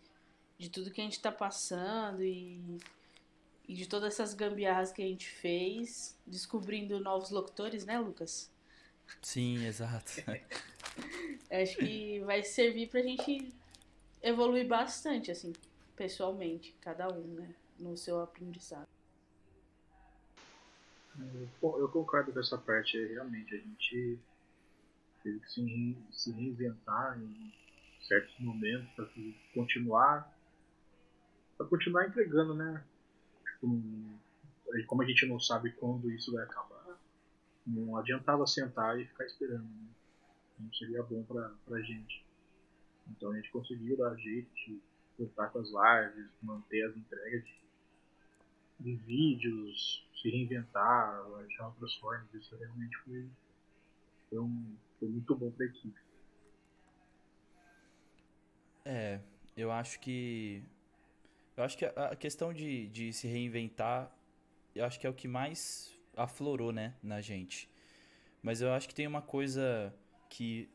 De 0.58 0.68
tudo 0.68 0.90
que 0.90 1.00
a 1.00 1.04
gente 1.04 1.20
tá 1.20 1.32
passando 1.32 2.22
e, 2.22 2.60
e 3.66 3.74
de 3.74 3.86
todas 3.86 4.14
essas 4.14 4.34
gambiarras 4.34 4.92
que 4.92 5.02
a 5.02 5.06
gente 5.06 5.28
fez, 5.28 6.18
descobrindo 6.26 7.00
novos 7.00 7.30
locutores, 7.30 7.84
né, 7.84 7.98
Lucas? 7.98 8.50
Sim, 9.22 9.64
exato. 9.64 10.12
acho 11.50 11.76
que 11.78 12.20
vai 12.20 12.42
servir 12.42 12.88
pra 12.88 13.02
gente 13.02 13.52
evoluir 14.22 14.66
bastante, 14.66 15.30
assim, 15.30 15.52
pessoalmente, 15.96 16.74
cada 16.80 17.08
um, 17.08 17.26
né? 17.34 17.54
No 17.78 17.96
seu 17.96 18.20
aprendizado. 18.20 18.86
Eu 21.62 21.88
concordo 21.88 22.32
com 22.32 22.40
essa 22.40 22.56
parte 22.56 22.96
aí, 22.96 23.12
realmente. 23.12 23.54
A 23.54 23.58
gente 23.58 24.18
teve 25.22 25.40
que 25.40 25.50
se, 25.50 25.96
se 26.12 26.32
reinventar 26.32 27.18
em 27.20 27.52
certos 28.02 28.38
momentos 28.40 28.88
para 28.94 29.06
continuar 29.54 30.30
para 31.60 31.68
continuar 31.68 32.06
entregando, 32.06 32.54
né? 32.54 32.82
Tipo, 33.44 33.68
como 34.86 35.02
a 35.02 35.06
gente 35.06 35.26
não 35.26 35.38
sabe 35.38 35.72
quando 35.72 36.10
isso 36.10 36.32
vai 36.32 36.44
acabar, 36.44 36.98
não 37.66 37.98
adiantava 37.98 38.46
sentar 38.46 38.98
e 38.98 39.04
ficar 39.04 39.26
esperando. 39.26 39.64
Né? 39.64 39.88
Não 40.58 40.72
seria 40.72 41.02
bom 41.02 41.22
pra, 41.22 41.52
pra 41.66 41.80
gente. 41.82 42.24
Então 43.10 43.30
a 43.30 43.36
gente 43.36 43.50
conseguiu 43.50 43.96
dar 43.96 44.14
jeito 44.16 44.52
de 44.54 44.80
voltar 45.18 45.48
com 45.48 45.58
as 45.58 45.68
lives, 45.68 46.30
manter 46.42 46.82
as 46.86 46.96
entregas 46.96 47.44
de, 47.44 47.60
de 48.80 48.96
vídeos, 49.04 50.06
se 50.20 50.30
reinventar, 50.30 51.20
achar 51.46 51.66
outras 51.68 51.94
formas. 51.96 52.32
Isso 52.34 52.56
realmente 52.56 52.96
foi, 52.98 53.28
foi, 54.28 54.38
um, 54.38 54.76
foi 54.98 55.08
muito 55.08 55.34
bom 55.34 55.50
para 55.50 55.66
a 55.66 55.68
equipe. 55.68 56.00
É, 58.84 59.20
eu 59.56 59.70
acho 59.70 60.00
que. 60.00 60.64
Eu 61.56 61.64
acho 61.64 61.76
que 61.76 61.84
a 61.84 62.16
questão 62.16 62.54
de, 62.54 62.88
de 62.88 63.12
se 63.12 63.28
reinventar, 63.28 64.10
eu 64.74 64.84
acho 64.84 64.98
que 64.98 65.06
é 65.06 65.10
o 65.10 65.14
que 65.14 65.28
mais 65.28 65.94
aflorou, 66.16 66.72
né, 66.72 66.96
na 67.02 67.20
gente. 67.20 67.68
Mas 68.42 68.62
eu 68.62 68.72
acho 68.72 68.88
que 68.88 68.94
tem 68.94 69.06
uma 69.06 69.20
coisa 69.20 69.94
que 70.30 70.70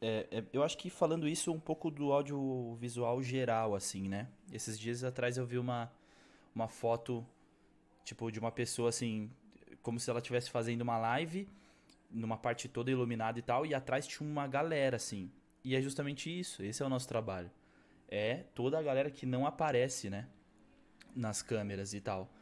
é, 0.00 0.26
é, 0.30 0.44
eu 0.52 0.62
acho 0.62 0.78
que 0.78 0.88
falando 0.88 1.28
isso 1.28 1.52
um 1.52 1.60
pouco 1.60 1.90
do 1.90 2.12
audiovisual 2.12 3.22
geral, 3.22 3.74
assim, 3.74 4.08
né? 4.08 4.28
Esses 4.50 4.78
dias 4.78 5.04
atrás 5.04 5.36
eu 5.36 5.44
vi 5.44 5.58
uma, 5.58 5.92
uma 6.54 6.68
foto, 6.68 7.26
tipo, 8.04 8.30
de 8.30 8.38
uma 8.38 8.50
pessoa, 8.50 8.88
assim, 8.88 9.30
como 9.82 10.00
se 10.00 10.08
ela 10.08 10.18
estivesse 10.20 10.50
fazendo 10.50 10.80
uma 10.80 10.96
live, 10.96 11.46
numa 12.10 12.38
parte 12.38 12.68
toda 12.68 12.90
iluminada 12.90 13.38
e 13.38 13.42
tal, 13.42 13.66
e 13.66 13.74
atrás 13.74 14.06
tinha 14.06 14.28
uma 14.28 14.46
galera, 14.46 14.96
assim. 14.96 15.30
E 15.62 15.76
é 15.76 15.82
justamente 15.82 16.30
isso, 16.30 16.62
esse 16.62 16.82
é 16.82 16.86
o 16.86 16.88
nosso 16.88 17.06
trabalho. 17.06 17.50
É 18.08 18.44
toda 18.54 18.78
a 18.78 18.82
galera 18.82 19.10
que 19.10 19.26
não 19.26 19.46
aparece, 19.46 20.08
né? 20.08 20.26
Nas 21.14 21.42
câmeras 21.42 21.92
e 21.92 22.00
tal. 22.00 22.32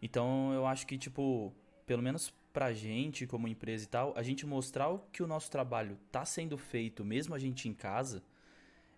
Então 0.00 0.52
eu 0.54 0.66
acho 0.66 0.86
que, 0.86 0.96
tipo, 0.96 1.52
pelo 1.84 2.02
menos 2.02 2.32
pra 2.58 2.72
gente 2.72 3.24
como 3.24 3.46
empresa 3.46 3.84
e 3.84 3.86
tal, 3.86 4.12
a 4.16 4.22
gente 4.24 4.44
mostrar 4.44 4.88
o 4.88 4.98
que 5.12 5.22
o 5.22 5.28
nosso 5.28 5.48
trabalho 5.48 5.96
tá 6.10 6.24
sendo 6.24 6.58
feito, 6.58 7.04
mesmo 7.04 7.32
a 7.32 7.38
gente 7.38 7.68
em 7.68 7.72
casa, 7.72 8.20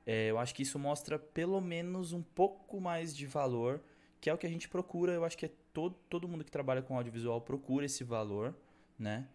é, 0.06 0.30
eu 0.30 0.38
acho 0.38 0.54
que 0.54 0.62
isso 0.62 0.78
mostra 0.78 1.18
pelo 1.18 1.60
menos 1.60 2.14
um 2.14 2.22
pouco 2.22 2.80
mais 2.80 3.14
de 3.14 3.26
valor, 3.26 3.82
que 4.18 4.30
é 4.30 4.32
o 4.32 4.38
que 4.38 4.46
a 4.46 4.48
gente 4.48 4.66
procura. 4.66 5.12
Eu 5.12 5.26
acho 5.26 5.36
que 5.36 5.44
é 5.44 5.50
todo, 5.74 5.94
todo 6.08 6.26
mundo 6.26 6.42
que 6.42 6.50
trabalha 6.50 6.80
com 6.80 6.96
audiovisual 6.96 7.38
procura 7.42 7.84
esse 7.84 8.02
valor, 8.02 8.56
né? 8.98 9.28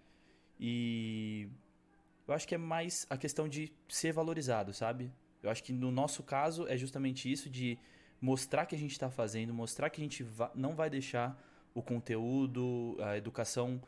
E 0.59 1.47
eu 2.27 2.33
acho 2.33 2.47
que 2.47 2.55
é 2.55 2.57
mais 2.57 3.05
a 3.11 3.17
questão 3.17 3.47
de 3.47 3.71
ser 3.87 4.11
valorizado, 4.11 4.73
sabe? 4.73 5.11
Eu 5.43 5.51
acho 5.51 5.63
que 5.63 5.71
no 5.71 5.91
nosso 5.91 6.23
caso 6.23 6.67
é 6.67 6.75
justamente 6.75 7.31
isso 7.31 7.47
de 7.47 7.77
mostrar 8.19 8.65
que 8.65 8.73
a 8.73 8.79
gente 8.79 8.93
está 8.93 9.11
fazendo, 9.11 9.53
mostrar 9.53 9.91
que 9.91 10.01
a 10.01 10.03
gente 10.03 10.25
não 10.55 10.75
vai 10.75 10.89
deixar 10.89 11.39
o 11.75 11.83
conteúdo, 11.83 12.97
a 12.99 13.15
educação 13.15 13.79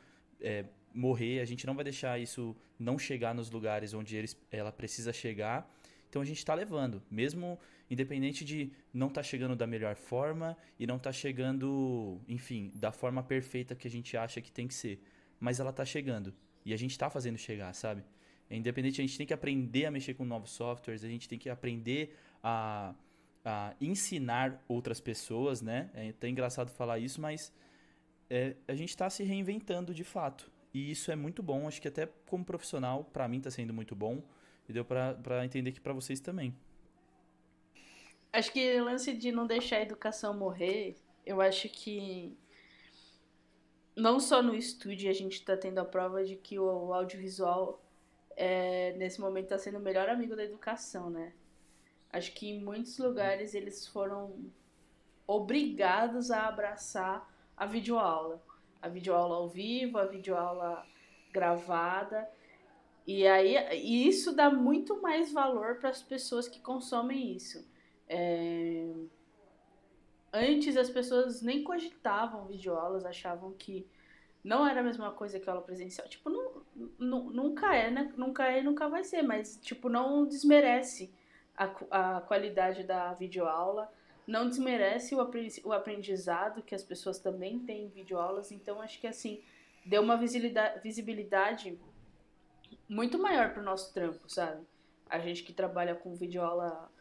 é, 0.41 0.65
morrer, 0.93 1.39
a 1.39 1.45
gente 1.45 1.65
não 1.65 1.75
vai 1.75 1.83
deixar 1.83 2.19
isso 2.19 2.55
não 2.79 2.97
chegar 2.97 3.33
nos 3.33 3.49
lugares 3.49 3.93
onde 3.93 4.15
eles, 4.15 4.37
ela 4.51 4.71
precisa 4.71 5.13
chegar. 5.13 5.71
Então 6.09 6.21
a 6.21 6.25
gente 6.25 6.37
está 6.37 6.53
levando, 6.53 7.01
mesmo 7.09 7.59
independente 7.89 8.43
de 8.43 8.71
não 8.93 9.07
estar 9.07 9.21
tá 9.21 9.27
chegando 9.27 9.55
da 9.55 9.67
melhor 9.67 9.95
forma 9.95 10.57
e 10.79 10.87
não 10.87 10.97
estar 10.97 11.09
tá 11.09 11.13
chegando, 11.13 12.19
enfim, 12.27 12.71
da 12.75 12.91
forma 12.91 13.23
perfeita 13.23 13.75
que 13.75 13.87
a 13.87 13.91
gente 13.91 14.15
acha 14.17 14.41
que 14.41 14.51
tem 14.51 14.67
que 14.67 14.73
ser. 14.73 15.01
Mas 15.39 15.59
ela 15.59 15.69
está 15.69 15.85
chegando 15.85 16.33
e 16.65 16.73
a 16.73 16.77
gente 16.77 16.91
está 16.91 17.09
fazendo 17.09 17.37
chegar, 17.37 17.73
sabe? 17.73 18.03
É 18.49 18.55
independente, 18.55 19.01
a 19.01 19.05
gente 19.05 19.17
tem 19.17 19.27
que 19.27 19.33
aprender 19.33 19.85
a 19.85 19.91
mexer 19.91 20.13
com 20.13 20.25
novos 20.25 20.51
softwares, 20.51 21.03
a 21.03 21.07
gente 21.07 21.27
tem 21.27 21.37
que 21.37 21.49
aprender 21.49 22.15
a, 22.41 22.95
a 23.43 23.75
ensinar 23.79 24.63
outras 24.67 24.99
pessoas, 24.99 25.61
né? 25.61 25.89
É 25.93 26.09
até 26.09 26.29
engraçado 26.29 26.69
falar 26.69 26.99
isso, 26.99 27.19
mas 27.19 27.53
é, 28.29 28.55
a 28.67 28.75
gente 28.75 28.89
está 28.89 29.09
se 29.09 29.23
reinventando 29.23 29.93
de 29.93 30.03
fato. 30.03 30.51
E 30.73 30.91
isso 30.91 31.11
é 31.11 31.15
muito 31.15 31.41
bom. 31.41 31.67
Acho 31.67 31.81
que 31.81 31.87
até 31.87 32.07
como 32.27 32.43
profissional, 32.43 33.03
para 33.05 33.27
mim 33.27 33.37
está 33.37 33.49
sendo 33.49 33.73
muito 33.73 33.95
bom. 33.95 34.21
E 34.67 34.73
deu 34.73 34.83
para 34.83 35.45
entender 35.45 35.71
que 35.71 35.79
para 35.79 35.93
vocês 35.93 36.19
também. 36.19 36.53
Acho 38.33 38.51
que 38.51 38.79
o 38.79 38.85
lance 38.85 39.13
de 39.13 39.31
não 39.31 39.47
deixar 39.47 39.77
a 39.77 39.81
educação 39.81 40.33
morrer, 40.37 40.97
eu 41.25 41.39
acho 41.41 41.69
que 41.69 42.37
não 43.95 44.19
só 44.19 44.43
no 44.43 44.53
estúdio 44.53 45.09
a 45.09 45.13
gente 45.13 45.33
está 45.33 45.57
tendo 45.57 45.79
a 45.79 45.85
prova 45.85 46.23
de 46.23 46.35
que 46.35 46.59
o 46.59 46.93
audiovisual 46.93 47.81
é, 48.35 48.93
nesse 48.97 49.19
momento 49.19 49.45
está 49.45 49.57
sendo 49.57 49.79
o 49.79 49.81
melhor 49.81 50.07
amigo 50.09 50.35
da 50.35 50.43
educação, 50.43 51.09
né? 51.09 51.33
Acho 52.11 52.31
que 52.33 52.49
em 52.49 52.63
muitos 52.63 52.97
lugares 52.99 53.55
eles 53.55 53.87
foram 53.87 54.51
obrigados 55.25 56.29
a 56.29 56.47
abraçar 56.47 57.27
a 57.57 57.65
videoaula. 57.65 58.41
A 58.81 58.87
videoaula 58.87 59.35
ao 59.35 59.49
vivo, 59.49 59.97
a 59.97 60.05
videoaula 60.05 60.85
gravada. 61.33 62.29
E 63.05 63.25
aí 63.25 63.55
e 63.73 64.07
isso 64.07 64.35
dá 64.35 64.49
muito 64.51 65.01
mais 65.01 65.31
valor 65.31 65.77
para 65.77 65.89
as 65.89 66.03
pessoas 66.03 66.47
que 66.47 66.59
consomem 66.59 67.35
isso. 67.35 67.67
É... 68.07 68.93
Antes 70.31 70.77
as 70.77 70.89
pessoas 70.89 71.41
nem 71.41 71.63
cogitavam 71.63 72.45
videoaulas, 72.45 73.05
achavam 73.05 73.53
que 73.53 73.87
não 74.43 74.65
era 74.65 74.81
a 74.81 74.83
mesma 74.83 75.11
coisa 75.11 75.39
que 75.39 75.49
aula 75.49 75.61
presencial. 75.61 76.07
Tipo, 76.07 76.29
não, 76.29 76.61
não, 76.99 77.23
nunca 77.23 77.75
é, 77.75 77.89
né? 77.89 78.13
Nunca 78.15 78.47
é 78.47 78.59
e 78.59 78.63
nunca 78.63 78.87
vai 78.87 79.03
ser, 79.03 79.21
mas 79.21 79.57
tipo, 79.57 79.89
não 79.89 80.25
desmerece 80.25 81.13
a, 81.55 82.17
a 82.17 82.21
qualidade 82.21 82.83
da 82.83 83.13
videoaula 83.13 83.91
não 84.27 84.49
desmerece 84.49 85.15
o 85.15 85.71
aprendizado 85.71 86.61
que 86.61 86.75
as 86.75 86.83
pessoas 86.83 87.17
também 87.17 87.59
têm 87.59 87.85
em 87.85 87.89
videoaulas, 87.89 88.51
então 88.51 88.81
acho 88.81 88.99
que 88.99 89.07
assim, 89.07 89.41
deu 89.85 90.01
uma 90.01 90.17
visibilidade 90.17 91.79
muito 92.89 93.17
maior 93.17 93.53
para 93.53 93.61
o 93.61 93.65
nosso 93.65 93.93
trampo, 93.93 94.29
sabe? 94.29 94.65
A 95.09 95.17
gente 95.19 95.43
que 95.43 95.53
trabalha 95.53 95.95
com 95.95 96.13
videoaula 96.13 96.91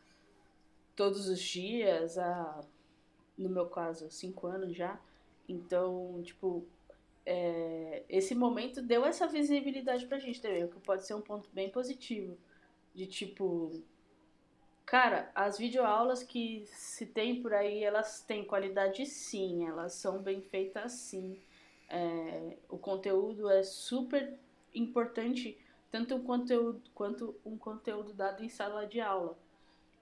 todos 0.95 1.29
os 1.29 1.41
dias, 1.41 2.17
há, 2.17 2.61
no 3.37 3.49
meu 3.49 3.67
caso, 3.67 4.09
cinco 4.11 4.47
anos 4.47 4.75
já. 4.75 4.99
Então, 5.49 6.23
tipo, 6.23 6.65
é, 7.25 8.05
esse 8.09 8.35
momento 8.37 8.81
deu 8.81 9.05
essa 9.05 9.27
visibilidade 9.27 10.07
pra 10.07 10.21
gente 10.21 10.41
também, 10.41 10.65
o 10.65 10.69
que 10.69 10.79
pode 10.81 11.05
ser 11.05 11.15
um 11.15 11.21
ponto 11.21 11.51
bem 11.53 11.69
positivo. 11.71 12.39
De 12.95 13.07
tipo, 13.07 13.83
cara, 14.87 15.31
as 15.35 15.59
videoaulas 15.59 16.23
que 16.23 16.65
se 16.67 17.05
tem 17.05 17.43
por 17.43 17.53
aí, 17.53 17.83
elas 17.83 18.23
têm 18.23 18.45
qualidade 18.45 19.05
sim, 19.05 19.67
elas 19.67 19.95
são 19.95 20.23
bem 20.23 20.41
feitas 20.41 20.93
sim. 20.93 21.37
É, 21.89 22.57
o 22.69 22.79
conteúdo 22.79 23.51
é 23.51 23.65
super 23.65 24.39
importante, 24.73 25.59
tanto 25.91 26.15
um 26.15 26.23
conteúdo 26.23 26.81
quanto 26.95 27.35
um 27.45 27.59
conteúdo 27.59 28.15
dado 28.15 28.45
em 28.45 28.49
sala 28.49 28.87
de 28.87 29.01
aula. 29.01 29.37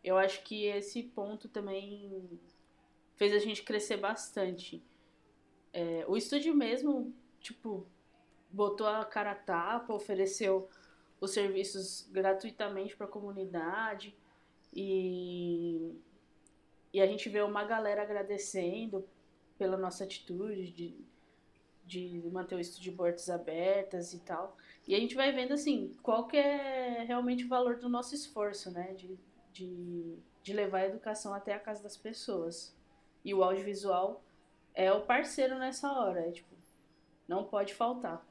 Eu 0.03 0.19
acho 0.19 0.43
que 0.43 0.67
esse 0.67 1.03
ponto 1.03 1.49
também 1.49 2.39
fez 3.17 3.33
a 3.33 3.39
gente 3.39 3.63
crescer 3.63 3.97
bastante. 3.97 4.83
É, 5.73 6.05
o 6.07 6.17
estúdio 6.17 6.55
mesmo, 6.55 7.15
tipo, 7.41 7.87
botou 8.51 8.87
a 8.87 9.03
cara 9.05 9.33
a 9.33 9.35
tapa, 9.35 9.95
ofereceu 9.95 10.69
os 11.21 11.31
serviços 11.31 12.07
gratuitamente 12.13 12.95
para 12.95 13.07
a 13.07 13.11
comunidade 13.11 14.15
e, 14.75 15.95
e 16.93 17.01
a 17.01 17.07
gente 17.07 17.29
vê 17.29 17.41
uma 17.41 17.65
galera 17.65 18.03
agradecendo 18.03 19.07
pela 19.57 19.77
nossa 19.77 20.03
atitude 20.03 20.73
de, 20.73 20.97
de 21.87 22.23
manter 22.33 22.57
o 22.57 22.61
estúdio 22.61 22.91
de 22.91 22.97
portas 22.97 23.31
abertas 23.31 24.13
e 24.13 24.19
tal. 24.21 24.57
E 24.87 24.95
a 24.95 24.99
gente 24.99 25.15
vai 25.15 25.33
vendo 25.33 25.55
assim 25.55 25.97
qual 26.03 26.27
que 26.27 26.37
é 26.37 27.05
realmente 27.05 27.45
o 27.45 27.49
valor 27.49 27.77
do 27.77 27.89
nosso 27.89 28.15
esforço, 28.15 28.71
né? 28.73 28.93
De, 28.95 29.17
de, 29.53 30.19
de 30.43 30.53
levar 30.53 30.79
a 30.79 30.87
educação 30.87 31.33
até 31.33 31.55
a 31.55 31.61
casa 31.61 31.83
das 31.83 31.97
pessoas. 31.97 32.77
E 33.25 33.33
o 33.33 33.45
audiovisual 33.45 34.23
é 34.75 34.93
o 34.93 35.03
parceiro 35.03 35.57
nessa 35.57 35.91
hora, 35.93 36.21
é, 36.21 36.33
tipo, 36.33 36.53
não 37.29 37.45
pode 37.45 37.75
faltar. 37.75 38.27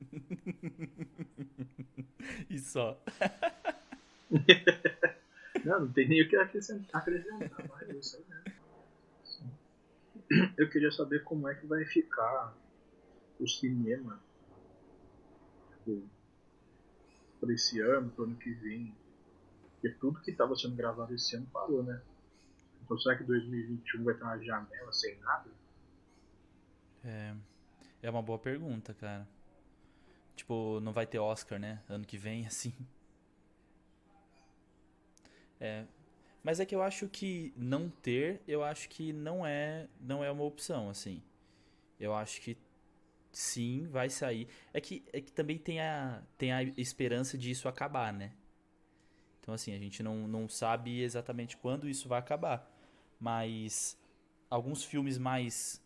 e 2.50 2.58
só. 2.58 3.00
não, 5.64 5.80
não 5.80 5.92
tem 5.92 6.08
nem 6.08 6.22
o 6.22 6.28
que 6.28 6.36
acrescentar, 6.36 7.00
acrescentar 7.00 7.68
mais 7.68 7.88
isso 7.90 8.16
aí, 8.16 8.24
né? 8.28 8.44
Eu 10.56 10.68
queria 10.68 10.90
saber 10.90 11.24
como 11.24 11.48
é 11.48 11.54
que 11.54 11.66
vai 11.66 11.84
ficar 11.86 12.54
o 13.40 13.46
cinema 13.46 14.20
tipo, 15.88 16.02
para 17.40 17.52
esse 17.52 17.80
ano, 17.80 18.10
para 18.10 18.22
o 18.22 18.24
ano 18.26 18.36
que 18.36 18.52
vem. 18.52 18.94
Porque 19.72 19.90
tudo 19.90 20.20
que 20.20 20.30
estava 20.30 20.54
sendo 20.56 20.76
gravado 20.76 21.14
esse 21.14 21.36
ano 21.36 21.46
parou, 21.52 21.82
né? 21.82 22.02
Então 22.82 22.98
será 22.98 23.16
que 23.16 23.24
2021 23.24 24.04
vai 24.04 24.14
ter 24.14 24.24
uma 24.24 24.38
janela 24.38 24.92
sem 24.92 25.18
nada? 25.18 25.50
É, 27.04 27.34
é 28.02 28.10
uma 28.10 28.22
boa 28.22 28.38
pergunta, 28.38 28.92
cara. 28.92 29.26
Tipo, 30.34 30.80
não 30.80 30.92
vai 30.92 31.06
ter 31.06 31.18
Oscar, 31.18 31.58
né? 31.58 31.82
Ano 31.88 32.04
que 32.04 32.18
vem, 32.18 32.44
assim. 32.48 32.74
É. 35.60 35.84
Mas 36.42 36.60
é 36.60 36.66
que 36.66 36.74
eu 36.74 36.82
acho 36.82 37.08
que 37.08 37.52
não 37.56 37.90
ter, 37.90 38.40
eu 38.46 38.62
acho 38.62 38.88
que 38.88 39.12
não 39.12 39.46
é, 39.46 39.88
não 40.00 40.22
é 40.22 40.30
uma 40.30 40.44
opção, 40.44 40.88
assim. 40.88 41.22
Eu 41.98 42.14
acho 42.14 42.40
que 42.40 42.56
sim, 43.32 43.86
vai 43.90 44.08
sair. 44.08 44.48
É 44.72 44.80
que, 44.80 45.04
é 45.12 45.20
que 45.20 45.32
também 45.32 45.58
tem 45.58 45.80
a, 45.80 46.22
tem 46.36 46.52
a 46.52 46.62
esperança 46.62 47.36
de 47.36 47.50
isso 47.50 47.68
acabar, 47.68 48.12
né? 48.12 48.32
Então, 49.40 49.54
assim, 49.54 49.74
a 49.74 49.78
gente 49.78 50.02
não, 50.02 50.28
não 50.28 50.48
sabe 50.48 51.00
exatamente 51.00 51.56
quando 51.56 51.88
isso 51.88 52.08
vai 52.08 52.18
acabar. 52.18 52.70
Mas 53.18 53.98
alguns 54.50 54.84
filmes 54.84 55.18
mais. 55.18 55.82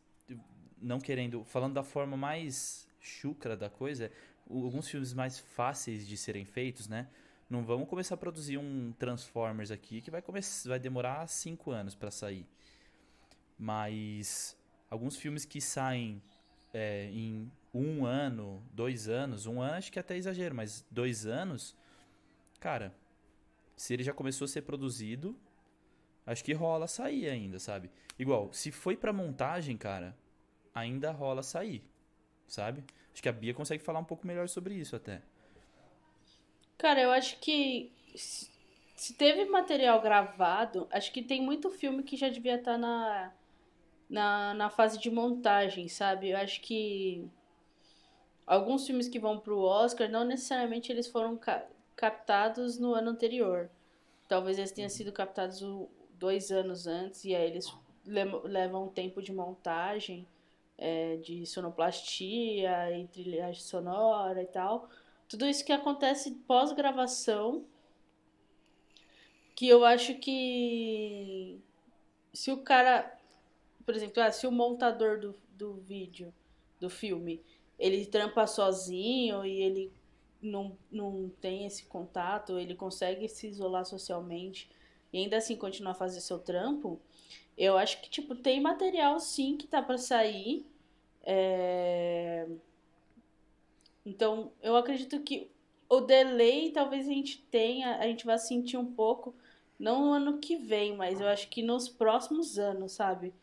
Não 0.80 1.00
querendo. 1.00 1.44
Falando 1.44 1.74
da 1.74 1.82
forma 1.82 2.16
mais 2.16 2.88
chucra 3.00 3.56
da 3.56 3.70
coisa, 3.70 4.10
alguns 4.48 4.88
filmes 4.88 5.12
mais 5.14 5.38
fáceis 5.38 6.06
de 6.06 6.16
serem 6.16 6.44
feitos, 6.44 6.88
né? 6.88 7.08
Não 7.52 7.62
vamos 7.62 7.86
começar 7.86 8.14
a 8.14 8.16
produzir 8.16 8.56
um 8.56 8.94
Transformers 8.98 9.70
aqui 9.70 10.00
que 10.00 10.10
vai, 10.10 10.22
começar, 10.22 10.70
vai 10.70 10.78
demorar 10.78 11.28
cinco 11.28 11.70
anos 11.70 11.94
para 11.94 12.10
sair. 12.10 12.46
Mas 13.58 14.56
alguns 14.88 15.18
filmes 15.18 15.44
que 15.44 15.60
saem 15.60 16.22
é, 16.72 17.10
em 17.12 17.52
um 17.74 18.06
ano, 18.06 18.62
dois 18.72 19.06
anos, 19.06 19.44
um 19.44 19.60
ano 19.60 19.74
acho 19.74 19.92
que 19.92 19.98
é 19.98 20.00
até 20.00 20.16
exagero, 20.16 20.54
mas 20.54 20.82
dois 20.90 21.26
anos, 21.26 21.76
cara, 22.58 22.90
se 23.76 23.92
ele 23.92 24.02
já 24.02 24.14
começou 24.14 24.46
a 24.46 24.48
ser 24.48 24.62
produzido, 24.62 25.36
acho 26.24 26.42
que 26.42 26.54
rola 26.54 26.88
sair 26.88 27.28
ainda, 27.28 27.58
sabe? 27.58 27.90
Igual, 28.18 28.50
se 28.54 28.72
foi 28.72 28.96
pra 28.96 29.12
montagem, 29.12 29.76
cara, 29.76 30.16
ainda 30.74 31.12
rola 31.12 31.42
sair, 31.42 31.84
sabe? 32.46 32.82
Acho 33.12 33.22
que 33.22 33.28
a 33.28 33.32
Bia 33.32 33.52
consegue 33.52 33.82
falar 33.82 34.00
um 34.00 34.04
pouco 34.04 34.26
melhor 34.26 34.48
sobre 34.48 34.74
isso 34.74 34.96
até. 34.96 35.20
Cara, 36.82 37.00
eu 37.00 37.12
acho 37.12 37.38
que 37.38 37.92
se 38.96 39.14
teve 39.14 39.44
material 39.44 40.02
gravado, 40.02 40.88
acho 40.90 41.12
que 41.12 41.22
tem 41.22 41.40
muito 41.40 41.70
filme 41.70 42.02
que 42.02 42.16
já 42.16 42.28
devia 42.28 42.56
estar 42.56 42.72
tá 42.72 42.78
na, 42.78 43.32
na, 44.10 44.54
na 44.54 44.68
fase 44.68 44.98
de 44.98 45.08
montagem, 45.08 45.86
sabe? 45.86 46.30
Eu 46.30 46.38
acho 46.38 46.60
que 46.60 47.24
alguns 48.44 48.84
filmes 48.84 49.06
que 49.06 49.20
vão 49.20 49.38
pro 49.38 49.60
Oscar, 49.60 50.10
não 50.10 50.24
necessariamente 50.24 50.90
eles 50.90 51.06
foram 51.06 51.36
ca 51.36 51.64
captados 51.94 52.80
no 52.80 52.94
ano 52.94 53.10
anterior. 53.10 53.70
Talvez 54.26 54.58
eles 54.58 54.72
tenham 54.72 54.90
sido 54.90 55.12
captados 55.12 55.62
dois 56.18 56.50
anos 56.50 56.88
antes 56.88 57.24
e 57.24 57.32
aí 57.32 57.48
eles 57.48 57.72
levam 58.04 58.86
um 58.86 58.88
tempo 58.88 59.22
de 59.22 59.32
montagem 59.32 60.26
é, 60.76 61.14
de 61.18 61.46
sonoplastia 61.46 62.90
e 62.98 63.06
trilhagem 63.06 63.62
sonora 63.62 64.42
e 64.42 64.46
tal. 64.46 64.90
Tudo 65.32 65.46
isso 65.46 65.64
que 65.64 65.72
acontece 65.72 66.30
pós-gravação, 66.46 67.64
que 69.54 69.66
eu 69.66 69.82
acho 69.82 70.16
que 70.16 71.58
se 72.34 72.52
o 72.52 72.58
cara, 72.58 73.18
por 73.86 73.96
exemplo, 73.96 74.22
ah, 74.22 74.30
se 74.30 74.46
o 74.46 74.52
montador 74.52 75.18
do, 75.18 75.34
do 75.56 75.72
vídeo, 75.76 76.34
do 76.78 76.90
filme, 76.90 77.40
ele 77.78 78.04
trampa 78.04 78.46
sozinho 78.46 79.42
e 79.42 79.62
ele 79.62 79.90
não, 80.42 80.76
não 80.90 81.32
tem 81.40 81.64
esse 81.64 81.86
contato, 81.86 82.58
ele 82.58 82.74
consegue 82.74 83.26
se 83.26 83.48
isolar 83.48 83.86
socialmente 83.86 84.68
e 85.14 85.16
ainda 85.16 85.38
assim 85.38 85.56
continuar 85.56 85.92
a 85.92 85.94
fazer 85.94 86.20
seu 86.20 86.38
trampo, 86.38 87.00
eu 87.56 87.78
acho 87.78 88.02
que, 88.02 88.10
tipo, 88.10 88.34
tem 88.34 88.60
material 88.60 89.18
sim 89.18 89.56
que 89.56 89.66
tá 89.66 89.80
para 89.80 89.96
sair 89.96 90.66
é... 91.22 92.46
Então, 94.04 94.52
eu 94.62 94.76
acredito 94.76 95.20
que 95.20 95.50
o 95.88 96.00
delay 96.00 96.70
talvez 96.70 97.06
a 97.06 97.12
gente 97.12 97.38
tenha, 97.50 97.96
a 97.98 98.06
gente 98.06 98.24
vá 98.24 98.38
sentir 98.38 98.76
um 98.76 98.92
pouco, 98.92 99.34
não 99.78 100.06
no 100.06 100.12
ano 100.12 100.38
que 100.38 100.56
vem, 100.56 100.96
mas 100.96 101.20
eu 101.20 101.28
acho 101.28 101.48
que 101.48 101.62
nos 101.62 101.88
próximos 101.88 102.58
anos, 102.58 102.92
sabe? 102.92 103.34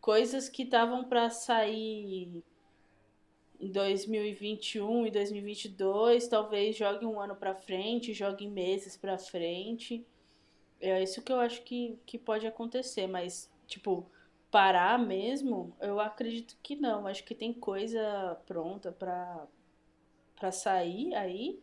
Coisas 0.00 0.48
que 0.48 0.62
estavam 0.62 1.04
para 1.04 1.30
sair 1.30 2.42
em 3.60 3.70
2021 3.70 5.06
e 5.06 5.10
2022, 5.10 6.28
talvez 6.28 6.76
jogue 6.76 7.06
um 7.06 7.18
ano 7.18 7.34
para 7.34 7.54
frente, 7.54 8.12
jogue 8.12 8.46
meses 8.46 8.96
para 8.96 9.16
frente. 9.16 10.04
É 10.80 11.02
isso 11.02 11.22
que 11.22 11.32
eu 11.32 11.40
acho 11.40 11.62
que, 11.62 11.98
que 12.04 12.18
pode 12.18 12.46
acontecer, 12.46 13.06
mas, 13.06 13.50
tipo, 13.66 14.06
parar 14.50 14.98
mesmo, 14.98 15.74
eu 15.80 15.98
acredito 15.98 16.56
que 16.62 16.76
não. 16.76 17.06
Acho 17.06 17.24
que 17.24 17.34
tem 17.34 17.52
coisa 17.52 18.38
pronta 18.46 18.92
para 18.92 19.46
para 20.36 20.52
sair 20.52 21.14
aí. 21.14 21.58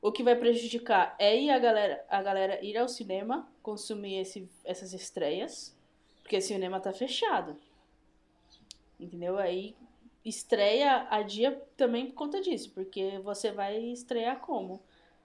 O 0.00 0.12
que 0.12 0.22
vai 0.22 0.36
prejudicar 0.36 1.16
é 1.18 1.50
a 1.50 1.58
galera, 1.58 2.04
a 2.08 2.22
galera 2.22 2.64
ir 2.64 2.76
ao 2.76 2.88
cinema, 2.88 3.48
consumir 3.62 4.18
esse, 4.18 4.48
essas 4.64 4.92
estreias, 4.92 5.74
porque 6.22 6.36
o 6.36 6.42
cinema 6.42 6.78
tá 6.78 6.92
fechado. 6.92 7.56
Entendeu? 9.00 9.38
Aí 9.38 9.74
estreia 10.24 11.06
a 11.10 11.22
dia 11.22 11.60
também 11.76 12.06
por 12.06 12.14
conta 12.14 12.40
disso, 12.40 12.70
porque 12.74 13.18
você 13.20 13.50
vai 13.50 13.78
estrear 13.78 14.40
como? 14.40 14.80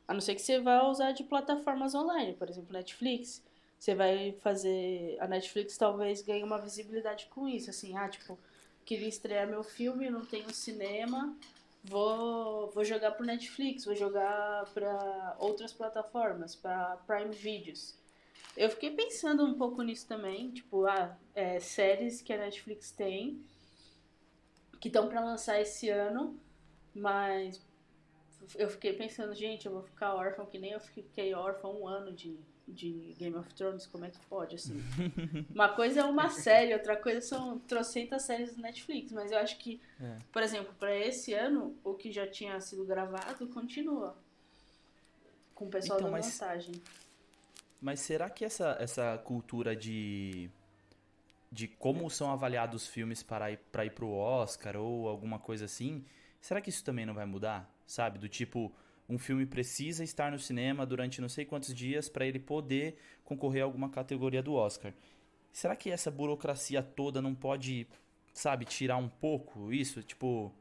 A 0.07 0.13
não 0.13 0.21
ser 0.21 0.35
que 0.35 0.41
você 0.41 0.59
vá 0.59 0.87
usar 0.87 1.11
de 1.11 1.23
plataformas 1.23 1.93
online, 1.93 2.33
por 2.33 2.49
exemplo, 2.49 2.73
Netflix 2.73 3.43
você 3.79 3.95
vai 3.95 4.35
fazer. 4.41 5.17
A 5.19 5.27
Netflix 5.27 5.77
talvez 5.77 6.21
ganhe 6.21 6.43
uma 6.43 6.57
visibilidade 6.57 7.27
com 7.27 7.47
isso, 7.47 7.69
assim, 7.69 7.95
ah, 7.95 8.09
tipo, 8.09 8.37
queria 8.85 9.07
estrear 9.07 9.47
meu 9.47 9.63
filme, 9.63 10.09
não 10.09 10.25
tenho 10.25 10.53
cinema, 10.53 11.33
vou, 11.83 12.69
vou 12.71 12.83
jogar 12.83 13.11
pro 13.11 13.25
Netflix, 13.25 13.85
vou 13.85 13.95
jogar 13.95 14.65
para 14.73 15.35
outras 15.39 15.73
plataformas, 15.73 16.55
para 16.55 16.97
Prime 17.07 17.33
Videos. 17.33 17.97
Eu 18.55 18.69
fiquei 18.69 18.91
pensando 18.91 19.45
um 19.45 19.53
pouco 19.53 19.81
nisso 19.81 20.07
também, 20.07 20.51
tipo, 20.51 20.85
ah, 20.85 21.17
é, 21.33 21.59
séries 21.59 22.21
que 22.21 22.33
a 22.33 22.37
Netflix 22.37 22.91
tem, 22.91 23.43
que 24.79 24.87
estão 24.87 25.07
para 25.07 25.23
lançar 25.23 25.61
esse 25.61 25.89
ano, 25.89 26.39
mas 26.93 27.61
eu 28.55 28.69
fiquei 28.69 28.93
pensando, 28.93 29.33
gente, 29.33 29.65
eu 29.65 29.71
vou 29.71 29.83
ficar 29.83 30.15
órfão 30.15 30.45
que 30.45 30.57
nem 30.57 30.71
eu 30.71 30.79
fiquei 30.79 31.33
órfão 31.33 31.81
um 31.81 31.87
ano 31.87 32.11
de 32.11 32.39
de 32.69 33.15
Game 33.17 33.35
of 33.35 33.53
Thrones, 33.53 33.85
como 33.87 34.05
é 34.05 34.09
que 34.09 34.19
pode, 34.29 34.55
assim? 34.55 34.81
uma 35.53 35.69
coisa 35.69 36.01
é 36.01 36.03
uma 36.03 36.29
série, 36.29 36.73
outra 36.73 36.95
coisa 36.95 37.21
são 37.21 37.59
trocentas 37.59 38.23
séries 38.23 38.55
do 38.55 38.61
Netflix, 38.61 39.11
mas 39.11 39.31
eu 39.31 39.37
acho 39.39 39.57
que, 39.57 39.81
é. 39.99 40.17
por 40.31 40.41
exemplo, 40.41 40.73
para 40.79 40.95
esse 40.95 41.33
ano, 41.33 41.75
o 41.83 41.93
que 41.93 42.11
já 42.11 42.27
tinha 42.27 42.59
sido 42.61 42.85
gravado 42.85 43.47
continua. 43.47 44.15
com 45.55 45.65
o 45.65 45.69
pessoal 45.69 45.99
Então, 45.99 46.11
da 46.11 46.17
mas- 46.17 46.31
montagem. 46.39 46.73
Mas 47.81 47.99
será 48.01 48.29
que 48.29 48.43
essa, 48.43 48.75
essa 48.79 49.17
cultura 49.19 49.73
de, 49.75 50.49
de 51.51 51.65
como 51.67 52.09
são 52.09 52.29
avaliados 52.29 52.83
os 52.83 52.87
filmes 52.89 53.23
para 53.23 53.51
ir, 53.51 53.57
para 53.71 53.85
ir 53.85 53.91
pro 53.91 54.09
Oscar 54.11 54.75
ou 54.75 55.07
alguma 55.07 55.39
coisa 55.39 55.63
assim, 55.65 56.03
será 56.41 56.59
que 56.59 56.69
isso 56.69 56.83
também 56.83 57.05
não 57.05 57.13
vai 57.13 57.25
mudar? 57.25 57.73
Sabe? 57.87 58.19
Do 58.19 58.27
tipo, 58.27 58.71
um 59.09 59.17
filme 59.17 59.45
precisa 59.45 60.03
estar 60.03 60.31
no 60.31 60.37
cinema 60.37 60.85
durante 60.85 61.19
não 61.19 61.27
sei 61.27 61.43
quantos 61.43 61.73
dias 61.73 62.07
para 62.07 62.25
ele 62.25 62.39
poder 62.39 62.97
concorrer 63.25 63.63
a 63.63 63.65
alguma 63.65 63.89
categoria 63.89 64.41
do 64.43 64.53
Oscar. 64.53 64.93
Será 65.51 65.75
que 65.75 65.89
essa 65.89 66.11
burocracia 66.11 66.83
toda 66.83 67.21
não 67.21 67.33
pode, 67.33 67.87
sabe, 68.31 68.65
tirar 68.65 68.97
um 68.97 69.09
pouco 69.09 69.73
isso? 69.73 70.03
Tipo, 70.03 70.53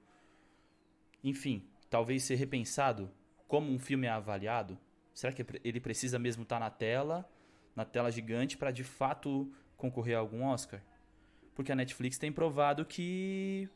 enfim, 1.23 1.63
talvez 1.91 2.23
ser 2.23 2.37
repensado 2.37 3.11
como 3.47 3.71
um 3.71 3.79
filme 3.79 4.07
é 4.07 4.11
avaliado? 4.11 4.79
Será 5.13 5.33
que 5.33 5.45
ele 5.63 5.81
precisa 5.81 6.19
mesmo 6.19 6.43
estar 6.43 6.59
na 6.59 6.71
tela, 6.71 7.29
na 7.77 7.85
tela 7.85 8.11
gigante, 8.11 8.57
para 8.57 8.71
de 8.71 8.85
fato 8.85 9.53
concorrer 9.77 10.17
a 10.17 10.21
algum 10.21 10.45
Oscar? 10.45 10.81
Porque 11.55 11.73
a 11.73 11.77
Netflix 11.77 12.19
tem 12.19 12.33
provado 12.33 12.85
que 12.85 13.69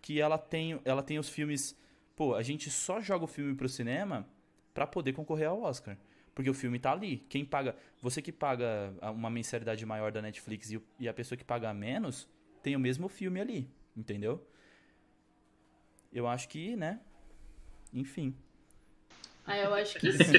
que 0.00 0.20
ela 0.20 0.38
tem, 0.38 0.80
ela 0.84 1.02
tem 1.02 1.18
os 1.18 1.28
filmes. 1.28 1.76
Pô, 2.16 2.34
a 2.34 2.42
gente 2.42 2.70
só 2.70 3.00
joga 3.00 3.24
o 3.24 3.28
filme 3.28 3.54
pro 3.54 3.68
cinema 3.68 4.26
para 4.72 4.86
poder 4.86 5.12
concorrer 5.12 5.48
ao 5.48 5.60
Oscar. 5.60 5.98
Porque 6.34 6.50
o 6.50 6.54
filme 6.54 6.78
tá 6.78 6.92
ali. 6.92 7.18
Quem 7.28 7.44
paga. 7.44 7.76
Você 8.02 8.20
que 8.20 8.32
paga 8.32 8.94
uma 9.14 9.30
mensalidade 9.30 9.84
maior 9.86 10.10
da 10.10 10.22
Netflix 10.22 10.70
e, 10.70 10.82
e 10.98 11.08
a 11.08 11.14
pessoa 11.14 11.36
que 11.36 11.44
paga 11.44 11.72
menos 11.72 12.28
tem 12.62 12.74
o 12.74 12.80
mesmo 12.80 13.08
filme 13.08 13.40
ali. 13.40 13.70
Entendeu? 13.94 14.46
Eu 16.12 16.26
acho 16.26 16.48
que, 16.48 16.74
né? 16.74 17.00
Enfim. 17.92 18.34
Ah, 19.46 19.58
eu 19.58 19.74
acho 19.74 19.98
que 19.98 20.10
sim. 20.12 20.34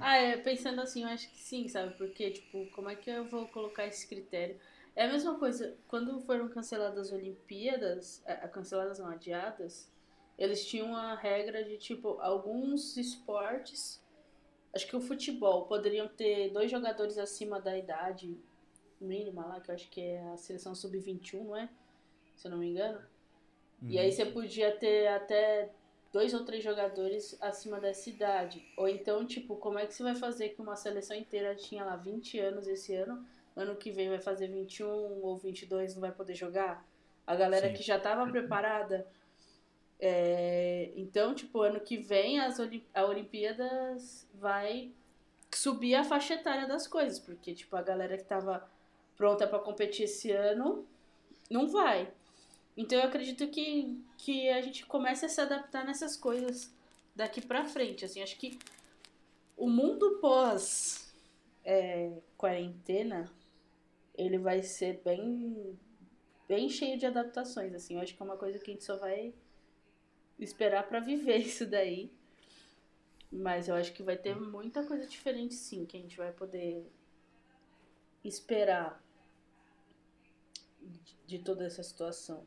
ah, 0.00 0.16
é, 0.16 0.36
pensando 0.36 0.80
assim, 0.80 1.02
eu 1.02 1.08
acho 1.08 1.30
que 1.30 1.38
sim, 1.38 1.66
sabe? 1.68 1.96
Porque, 1.96 2.30
tipo, 2.30 2.66
como 2.72 2.90
é 2.90 2.94
que 2.94 3.08
eu 3.08 3.24
vou 3.24 3.48
colocar 3.48 3.86
esse 3.86 4.06
critério? 4.06 4.56
É 4.94 5.06
a 5.06 5.12
mesma 5.12 5.38
coisa, 5.38 5.76
quando 5.88 6.20
foram 6.20 6.48
canceladas 6.48 7.08
as 7.08 7.12
Olimpíadas, 7.12 8.22
é, 8.26 8.36
canceladas 8.48 8.98
não, 8.98 9.08
adiadas, 9.08 9.90
eles 10.38 10.66
tinham 10.66 10.88
uma 10.88 11.14
regra 11.14 11.64
de, 11.64 11.76
tipo, 11.76 12.18
alguns 12.20 12.96
esportes, 12.96 14.02
acho 14.74 14.86
que 14.86 14.96
o 14.96 15.00
futebol, 15.00 15.66
poderiam 15.66 16.08
ter 16.08 16.50
dois 16.50 16.70
jogadores 16.70 17.18
acima 17.18 17.60
da 17.60 17.76
idade 17.76 18.36
mínima 19.00 19.46
lá, 19.46 19.60
que 19.60 19.70
eu 19.70 19.74
acho 19.74 19.88
que 19.90 20.00
é 20.00 20.22
a 20.32 20.36
seleção 20.36 20.74
sub-21, 20.74 21.44
não 21.44 21.56
é? 21.56 21.68
Se 22.36 22.46
eu 22.46 22.50
não 22.50 22.58
me 22.58 22.70
engano. 22.70 23.00
E 23.82 23.98
aí 23.98 24.10
você 24.10 24.24
podia 24.24 24.74
ter 24.76 25.08
até 25.08 25.70
dois 26.12 26.32
ou 26.32 26.44
três 26.44 26.62
jogadores 26.64 27.36
acima 27.40 27.80
dessa 27.80 28.08
idade. 28.08 28.64
Ou 28.76 28.88
então, 28.88 29.26
tipo, 29.26 29.56
como 29.56 29.78
é 29.78 29.86
que 29.86 29.92
você 29.92 30.02
vai 30.02 30.14
fazer 30.14 30.50
que 30.50 30.62
uma 30.62 30.76
seleção 30.76 31.16
inteira 31.16 31.54
tinha 31.54 31.84
lá 31.84 31.96
20 31.96 32.38
anos 32.38 32.66
esse 32.66 32.94
ano, 32.94 33.26
ano 33.54 33.76
que 33.76 33.90
vem 33.90 34.08
vai 34.08 34.20
fazer 34.20 34.48
21 34.48 34.86
ou 35.22 35.36
22 35.36 35.94
não 35.94 36.00
vai 36.00 36.12
poder 36.12 36.34
jogar? 36.34 36.86
A 37.26 37.34
galera 37.34 37.68
Sim. 37.68 37.74
que 37.74 37.82
já 37.82 37.96
estava 37.96 38.30
preparada. 38.30 39.06
É, 40.06 40.92
então, 40.96 41.34
tipo, 41.34 41.62
ano 41.62 41.80
que 41.80 41.96
vem 41.96 42.38
as 42.38 42.58
a 42.92 43.06
Olimpíadas 43.06 44.28
vai 44.34 44.92
subir 45.50 45.94
a 45.94 46.04
faixa 46.04 46.34
etária 46.34 46.68
das 46.68 46.86
coisas, 46.86 47.18
porque, 47.18 47.54
tipo, 47.54 47.74
a 47.74 47.80
galera 47.80 48.18
que 48.18 48.24
tava 48.24 48.70
pronta 49.16 49.46
para 49.46 49.58
competir 49.60 50.04
esse 50.04 50.30
ano 50.30 50.86
não 51.48 51.66
vai. 51.66 52.12
Então 52.76 52.98
eu 52.98 53.06
acredito 53.06 53.48
que, 53.48 53.98
que 54.18 54.50
a 54.50 54.60
gente 54.60 54.84
comece 54.84 55.24
a 55.24 55.28
se 55.30 55.40
adaptar 55.40 55.86
nessas 55.86 56.18
coisas 56.18 56.70
daqui 57.16 57.40
pra 57.40 57.64
frente. 57.64 58.04
Assim, 58.04 58.22
acho 58.22 58.36
que 58.36 58.58
o 59.56 59.70
mundo 59.70 60.18
pós 60.20 61.14
é, 61.64 62.12
quarentena 62.36 63.32
ele 64.14 64.36
vai 64.36 64.62
ser 64.62 65.00
bem 65.02 65.78
bem 66.46 66.68
cheio 66.68 66.98
de 66.98 67.06
adaptações. 67.06 67.72
Assim, 67.72 67.94
eu 67.94 68.00
acho 68.02 68.14
que 68.14 68.22
é 68.22 68.26
uma 68.26 68.36
coisa 68.36 68.58
que 68.58 68.70
a 68.70 68.74
gente 68.74 68.84
só 68.84 68.98
vai 68.98 69.32
esperar 70.38 70.86
pra 70.88 71.00
viver 71.00 71.38
isso 71.46 71.66
daí. 71.66 72.10
Mas 73.30 73.68
eu 73.68 73.74
acho 73.74 73.92
que 73.92 74.02
vai 74.02 74.16
ter 74.16 74.36
muita 74.36 74.84
coisa 74.86 75.06
diferente 75.06 75.54
sim, 75.54 75.84
que 75.84 75.96
a 75.96 76.00
gente 76.00 76.16
vai 76.16 76.30
poder 76.32 76.86
esperar 78.22 79.02
de- 81.26 81.38
toda 81.40 81.64
essa 81.64 81.82
situação. 81.82 82.46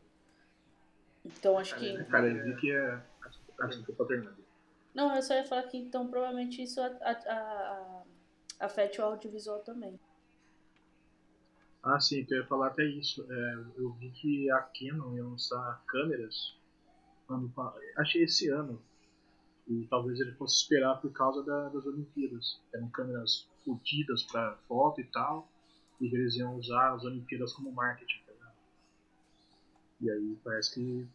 Então 1.26 1.58
acho 1.58 1.76
que. 1.78 2.04
Cara, 2.06 2.28
eu 2.28 2.44
vi 2.44 2.56
que 2.56 2.72
é. 2.72 3.04
Acho 3.60 3.84
que 3.84 3.92
eu 3.92 3.96
tô 3.96 4.06
terminando. 4.06 4.38
Não, 4.94 5.14
eu 5.16 5.22
só 5.22 5.34
ia 5.34 5.44
falar 5.46 5.64
que 5.64 5.78
então 5.78 6.08
provavelmente 6.08 6.62
isso 6.64 6.80
a- 6.82 6.98
a- 7.02 7.34
a- 7.34 8.04
afete 8.66 9.02
o 9.02 9.04
audiovisual 9.04 9.60
também. 9.60 10.00
Ah, 11.84 12.00
sim, 12.00 12.26
eu 12.30 12.38
ia 12.38 12.48
falar 12.48 12.68
até 12.68 12.84
isso. 12.84 13.26
É, 13.32 13.54
eu 13.78 13.92
vi 13.94 14.10
que 14.12 14.50
a 14.52 14.60
Canon 14.62 15.16
ia 15.16 15.24
lançar 15.24 15.84
câmeras. 15.88 16.57
Ano, 17.30 17.54
achei 17.98 18.24
esse 18.24 18.50
ano. 18.50 18.82
E 19.68 19.86
talvez 19.90 20.20
ele 20.20 20.32
fosse 20.34 20.62
esperar 20.62 20.96
por 21.02 21.12
causa 21.12 21.44
da- 21.44 21.70
das 21.70 21.86
Olimpíadas. 21.86 22.60
Eram 22.74 22.90
câmeras 22.90 23.48
curtidas 23.66 24.24
para 24.24 24.56
foto 24.68 25.02
e 25.02 25.04
tal. 25.06 25.50
E 26.00 26.06
eles 26.06 26.36
iam 26.36 26.56
usar 26.56 26.94
as 26.94 27.04
Olimpíadas 27.04 27.52
como 27.54 27.72
marketing. 27.72 28.22
Tá 28.26 28.52
e 30.00 30.10
aí 30.12 30.38
parece 30.44 30.76
que 30.76 31.08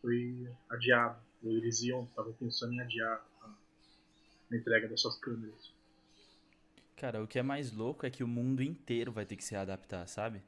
foi 0.00 0.48
adiado. 0.70 1.20
Eles 1.42 1.82
iam, 1.82 2.04
estavam 2.04 2.32
pensando 2.34 2.72
em 2.74 2.80
adiar 2.80 3.24
a, 3.42 3.54
entrega 4.54 4.88
dessas 4.88 5.18
câmeras. 5.18 5.72
Cara, 6.96 7.22
o 7.22 7.26
que 7.26 7.38
é 7.38 7.42
mais 7.42 7.72
louco 7.72 8.04
é 8.04 8.10
que 8.10 8.22
o 8.22 8.28
mundo 8.28 8.62
inteiro 8.62 9.10
vai 9.10 9.24
ter 9.24 9.36
que 9.36 9.44
se 9.44 9.56
adaptar, 9.56 10.06
sabe? 10.06 10.42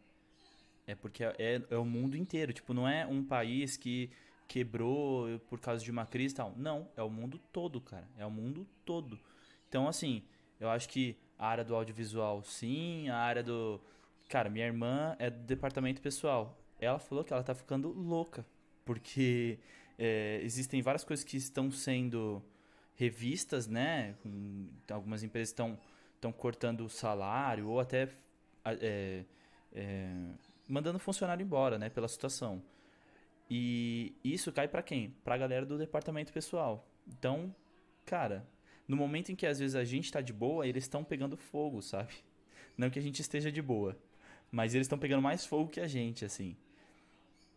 É 0.87 0.94
porque 0.94 1.25
é, 1.25 1.62
é 1.70 1.77
o 1.77 1.85
mundo 1.85 2.16
inteiro. 2.16 2.53
Tipo, 2.53 2.75
não 2.75 2.87
é 2.87 3.07
um 3.07 3.25
país 3.25 3.77
que 3.77 4.11
quebrou 4.52 5.38
por 5.48 5.58
causa 5.58 5.82
de 5.82 5.90
uma 5.90 6.04
crise 6.04 6.34
e 6.34 6.36
tal. 6.36 6.52
Não, 6.58 6.86
é 6.94 7.02
o 7.02 7.08
mundo 7.08 7.40
todo, 7.50 7.80
cara. 7.80 8.06
É 8.18 8.26
o 8.26 8.30
mundo 8.30 8.66
todo. 8.84 9.18
Então, 9.66 9.88
assim, 9.88 10.22
eu 10.60 10.68
acho 10.68 10.90
que 10.90 11.16
a 11.38 11.46
área 11.46 11.64
do 11.64 11.74
audiovisual, 11.74 12.44
sim. 12.44 13.08
A 13.08 13.16
área 13.16 13.42
do. 13.42 13.80
Cara, 14.28 14.50
minha 14.50 14.66
irmã 14.66 15.16
é 15.18 15.30
do 15.30 15.42
departamento 15.44 16.02
pessoal. 16.02 16.58
Ela 16.78 16.98
falou 16.98 17.24
que 17.24 17.32
ela 17.32 17.42
tá 17.42 17.54
ficando 17.54 17.88
louca. 17.88 18.44
Porque 18.84 19.58
é, 19.98 20.40
existem 20.42 20.82
várias 20.82 21.02
coisas 21.02 21.24
que 21.24 21.38
estão 21.38 21.70
sendo 21.70 22.42
revistas, 22.94 23.66
né? 23.66 24.14
Algumas 24.90 25.22
empresas 25.22 25.48
estão 25.48 25.78
estão 26.16 26.30
cortando 26.30 26.82
o 26.82 26.88
salário 26.88 27.66
ou 27.68 27.80
até 27.80 28.08
é, 28.64 29.24
é, 29.72 30.14
mandando 30.68 31.00
funcionário 31.00 31.42
embora, 31.42 31.78
né, 31.80 31.88
pela 31.88 32.06
situação. 32.06 32.62
E 33.54 34.16
isso 34.24 34.50
cai 34.50 34.66
pra 34.66 34.82
quem? 34.82 35.10
Pra 35.22 35.36
galera 35.36 35.66
do 35.66 35.76
departamento 35.76 36.32
pessoal. 36.32 36.88
Então, 37.06 37.54
cara, 38.02 38.48
no 38.88 38.96
momento 38.96 39.30
em 39.30 39.36
que 39.36 39.44
às 39.44 39.58
vezes 39.58 39.76
a 39.76 39.84
gente 39.84 40.10
tá 40.10 40.22
de 40.22 40.32
boa, 40.32 40.66
eles 40.66 40.84
estão 40.84 41.04
pegando 41.04 41.36
fogo, 41.36 41.82
sabe? 41.82 42.14
Não 42.78 42.88
que 42.88 42.98
a 42.98 43.02
gente 43.02 43.20
esteja 43.20 43.52
de 43.52 43.60
boa, 43.60 43.94
mas 44.50 44.74
eles 44.74 44.86
estão 44.86 44.98
pegando 44.98 45.20
mais 45.20 45.44
fogo 45.44 45.68
que 45.68 45.80
a 45.80 45.86
gente, 45.86 46.24
assim. 46.24 46.56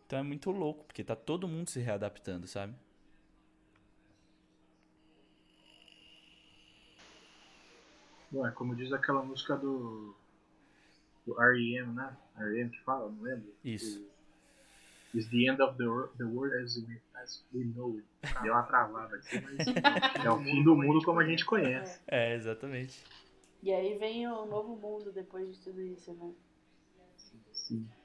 Então 0.04 0.18
é 0.18 0.22
muito 0.22 0.50
louco, 0.50 0.84
porque 0.84 1.02
tá 1.02 1.16
todo 1.16 1.48
mundo 1.48 1.70
se 1.70 1.80
readaptando, 1.80 2.46
sabe? 2.46 2.74
Bom, 8.30 8.46
é 8.46 8.50
como 8.50 8.76
diz 8.76 8.92
aquela 8.92 9.22
música 9.22 9.56
do, 9.56 10.14
do 11.26 11.42
R.E.M., 11.42 11.94
né? 11.94 12.14
R.E.M. 12.36 12.68
que 12.68 12.82
fala, 12.82 13.10
não 13.10 13.22
lembro? 13.22 13.50
Isso. 13.64 14.06
It's 15.14 15.28
the 15.30 15.48
end 15.48 15.62
of 15.62 15.76
the, 15.78 15.84
the 16.18 16.24
world 16.24 16.54
as 16.62 16.76
we, 16.76 17.00
as 17.14 17.42
we 17.54 17.64
know 17.64 17.96
it. 17.96 18.06
Deu 18.42 18.52
uma 18.52 18.62
travada 18.64 19.16
aqui, 19.16 19.40
mas 19.40 19.66
é 20.24 20.30
o 20.30 20.38
fim 20.42 20.62
do 20.62 20.74
mundo 20.76 21.02
como 21.04 21.20
a 21.20 21.24
gente 21.24 21.44
conhece. 21.44 22.00
É, 22.06 22.34
exatamente. 22.34 23.02
E 23.62 23.72
aí 23.72 23.96
vem 23.98 24.26
o 24.28 24.44
novo 24.46 24.76
mundo 24.76 25.10
depois 25.12 25.56
de 25.56 25.60
tudo 25.62 25.80
isso, 25.80 26.12
né? 26.14 26.32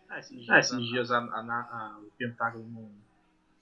Ah, 0.10 0.20
esses 0.20 0.36
dias, 0.38 0.50
Ah, 0.50 0.60
esses 0.60 0.74
a- 0.74 0.78
dias 0.80 1.12
a, 1.12 1.18
a- 1.20 1.40
a- 1.40 2.00
o 2.00 2.12
Pentágono 2.18 2.68
não, 2.70 2.92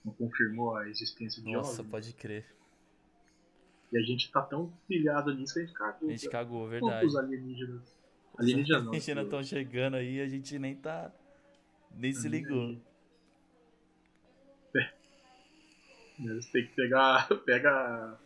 não 0.06 0.14
confirmou 0.14 0.76
a 0.76 0.88
existência 0.88 1.42
de 1.42 1.52
Nossa, 1.52 1.82
OVNI. 1.82 1.92
pode 1.92 2.14
crer. 2.14 2.46
E 3.92 3.98
a 3.98 4.02
gente 4.02 4.32
tá 4.32 4.42
tão 4.42 4.72
pilhado 4.88 5.34
nisso 5.34 5.54
que 5.56 5.60
a 5.62 5.64
gente 5.66 5.74
cagou. 5.76 6.08
A 6.10 6.12
gente 6.12 6.30
cagou, 6.30 6.64
Os 6.66 6.70
verdade. 6.70 7.18
alienígenas. 7.18 7.82
Alienígenas 8.38 8.84
não. 8.84 8.92
Os 8.92 8.98
alienígenas 9.10 9.24
estão 9.26 9.44
chegando 9.44 9.96
aí, 9.96 10.22
a 10.22 10.28
gente 10.28 10.60
nem 10.60 10.76
tá. 10.76 11.12
Nem 11.96 12.14
se 12.14 12.30
ligou. 12.30 12.80
Eles 16.20 16.46
têm 16.52 16.68
que 16.68 16.76
pegar. 16.76 17.28
Pega, 17.46 18.20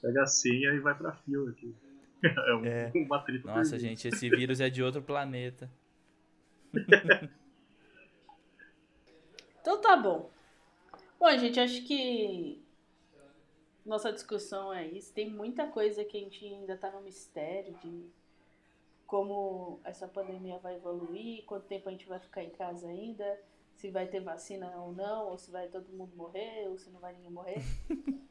pega 0.00 0.22
a 0.22 0.26
senha 0.26 0.70
e 0.70 0.80
vai 0.80 0.94
pra 0.94 1.12
fila 1.12 1.50
aqui. 1.50 1.74
É, 2.24 2.54
um, 2.54 2.64
É. 2.64 2.92
uma 3.04 3.20
treta 3.20 3.48
Nossa, 3.48 3.76
gente, 3.80 4.06
esse 4.06 4.30
vírus 4.30 4.60
é 4.60 4.70
de 4.70 4.80
outro 4.80 5.02
planeta. 5.02 5.68
Então 9.60 9.80
tá 9.80 9.96
bom. 9.96 10.30
Bom, 11.18 11.36
gente, 11.36 11.58
acho 11.58 11.84
que 11.84 12.62
nossa 13.84 14.12
discussão 14.12 14.72
é 14.72 14.86
isso. 14.86 15.12
Tem 15.12 15.28
muita 15.28 15.66
coisa 15.66 16.04
que 16.04 16.16
a 16.16 16.20
gente 16.20 16.44
ainda 16.46 16.76
tá 16.76 16.90
no 16.90 17.00
mistério 17.00 17.74
de 17.82 18.06
como 19.06 19.80
essa 19.84 20.08
pandemia 20.08 20.58
vai 20.58 20.76
evoluir, 20.76 21.44
quanto 21.44 21.66
tempo 21.66 21.88
a 21.88 21.92
gente 21.92 22.08
vai 22.08 22.18
ficar 22.18 22.42
em 22.42 22.50
casa 22.50 22.88
ainda, 22.88 23.38
se 23.76 23.90
vai 23.90 24.06
ter 24.06 24.20
vacina 24.20 24.68
ou 24.76 24.92
não, 24.92 25.26
ou 25.28 25.38
se 25.38 25.50
vai 25.50 25.66
todo 25.68 25.86
mundo 25.92 26.12
morrer, 26.16 26.68
ou 26.68 26.78
se 26.78 26.90
não 26.90 27.00
vai 27.00 27.12
ninguém 27.14 27.30
morrer. 27.30 27.62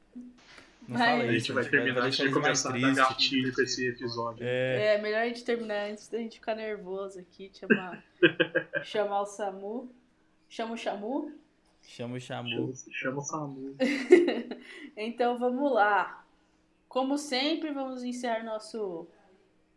Não 0.88 0.98
Mas- 0.98 1.10
fala 1.12 1.24
A 1.24 1.32
gente 1.32 1.52
vai 1.54 1.64
terminar 1.70 2.02
deixar 2.02 2.26
de 2.28 2.34
começar 2.34 2.76
a 2.76 2.78
dar 2.78 2.96
gatilho 2.96 3.54
com 3.54 3.62
esse 3.62 3.88
episódio. 3.88 4.44
É, 4.44 4.96
É, 4.96 5.02
melhor 5.02 5.22
a 5.22 5.28
gente 5.28 5.46
terminar 5.46 5.90
antes 5.92 6.08
da 6.10 6.18
gente 6.18 6.40
ficar 6.40 6.56
nervoso 6.56 7.20
aqui, 7.20 7.52
chamar, 7.54 8.04
chamar 8.84 9.22
o 9.22 9.26
SAMU. 9.26 9.90
Chama 10.50 10.74
o 10.74 10.78
Chamu? 10.78 11.32
chama 11.84 12.16
o 12.16 12.20
Chama, 12.20 12.50
Xamu. 12.50 12.74
chama 12.92 13.18
o 13.20 13.22
Samu. 13.22 13.76
Então 14.98 15.38
vamos 15.38 15.72
lá. 15.72 16.26
Como 16.90 17.18
sempre, 17.18 17.72
vamos 17.72 18.04
encerrar 18.04 18.44
nosso 18.44 19.08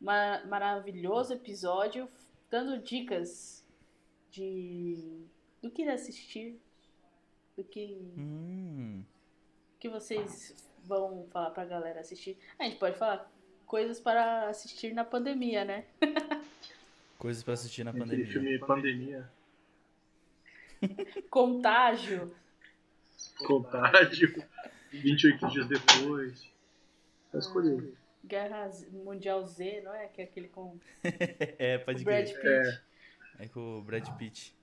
ma- 0.00 0.42
maravilhoso 0.46 1.34
episódio 1.34 2.08
dando 2.50 2.78
dicas 2.82 3.62
de 4.30 5.23
do 5.64 5.70
que 5.70 5.82
assistir, 5.88 6.60
do 7.56 7.64
que, 7.64 7.96
Hum, 8.18 9.02
que 9.80 9.88
vocês 9.88 10.68
vão 10.84 11.26
falar 11.30 11.50
pra 11.52 11.64
galera 11.64 12.00
assistir. 12.00 12.36
A 12.58 12.64
gente 12.64 12.76
pode 12.76 12.98
falar 12.98 13.32
coisas 13.64 13.98
para 13.98 14.48
assistir 14.50 14.92
na 14.92 15.04
pandemia, 15.04 15.64
né? 15.64 15.86
coisas 17.18 17.42
pra 17.42 17.54
assistir 17.54 17.82
na 17.82 17.94
pandemia. 17.94 18.26
filme 18.26 18.58
Pandemia, 18.58 19.26
Contágio. 21.30 22.34
Contágio, 23.46 24.44
28 24.92 25.48
dias 25.48 25.66
depois. 25.66 26.46
Tá 27.32 27.38
escolhido. 27.38 27.96
Guerra 28.22 28.68
Z- 28.68 28.90
Mundial 28.90 29.44
Z, 29.46 29.80
não 29.82 29.94
é? 29.94 30.08
Que 30.08 30.20
é 30.20 30.24
aquele 30.24 30.48
com 30.48 30.78
É, 31.58 31.76
o 31.78 31.84
pode 31.86 32.04
Brad 32.04 32.30
crer. 32.32 32.62
Pitt. 32.64 32.82
É, 33.40 33.44
É 33.44 33.48
com 33.48 33.78
o 33.78 33.82
Brad 33.82 34.06
Pitt. 34.18 34.53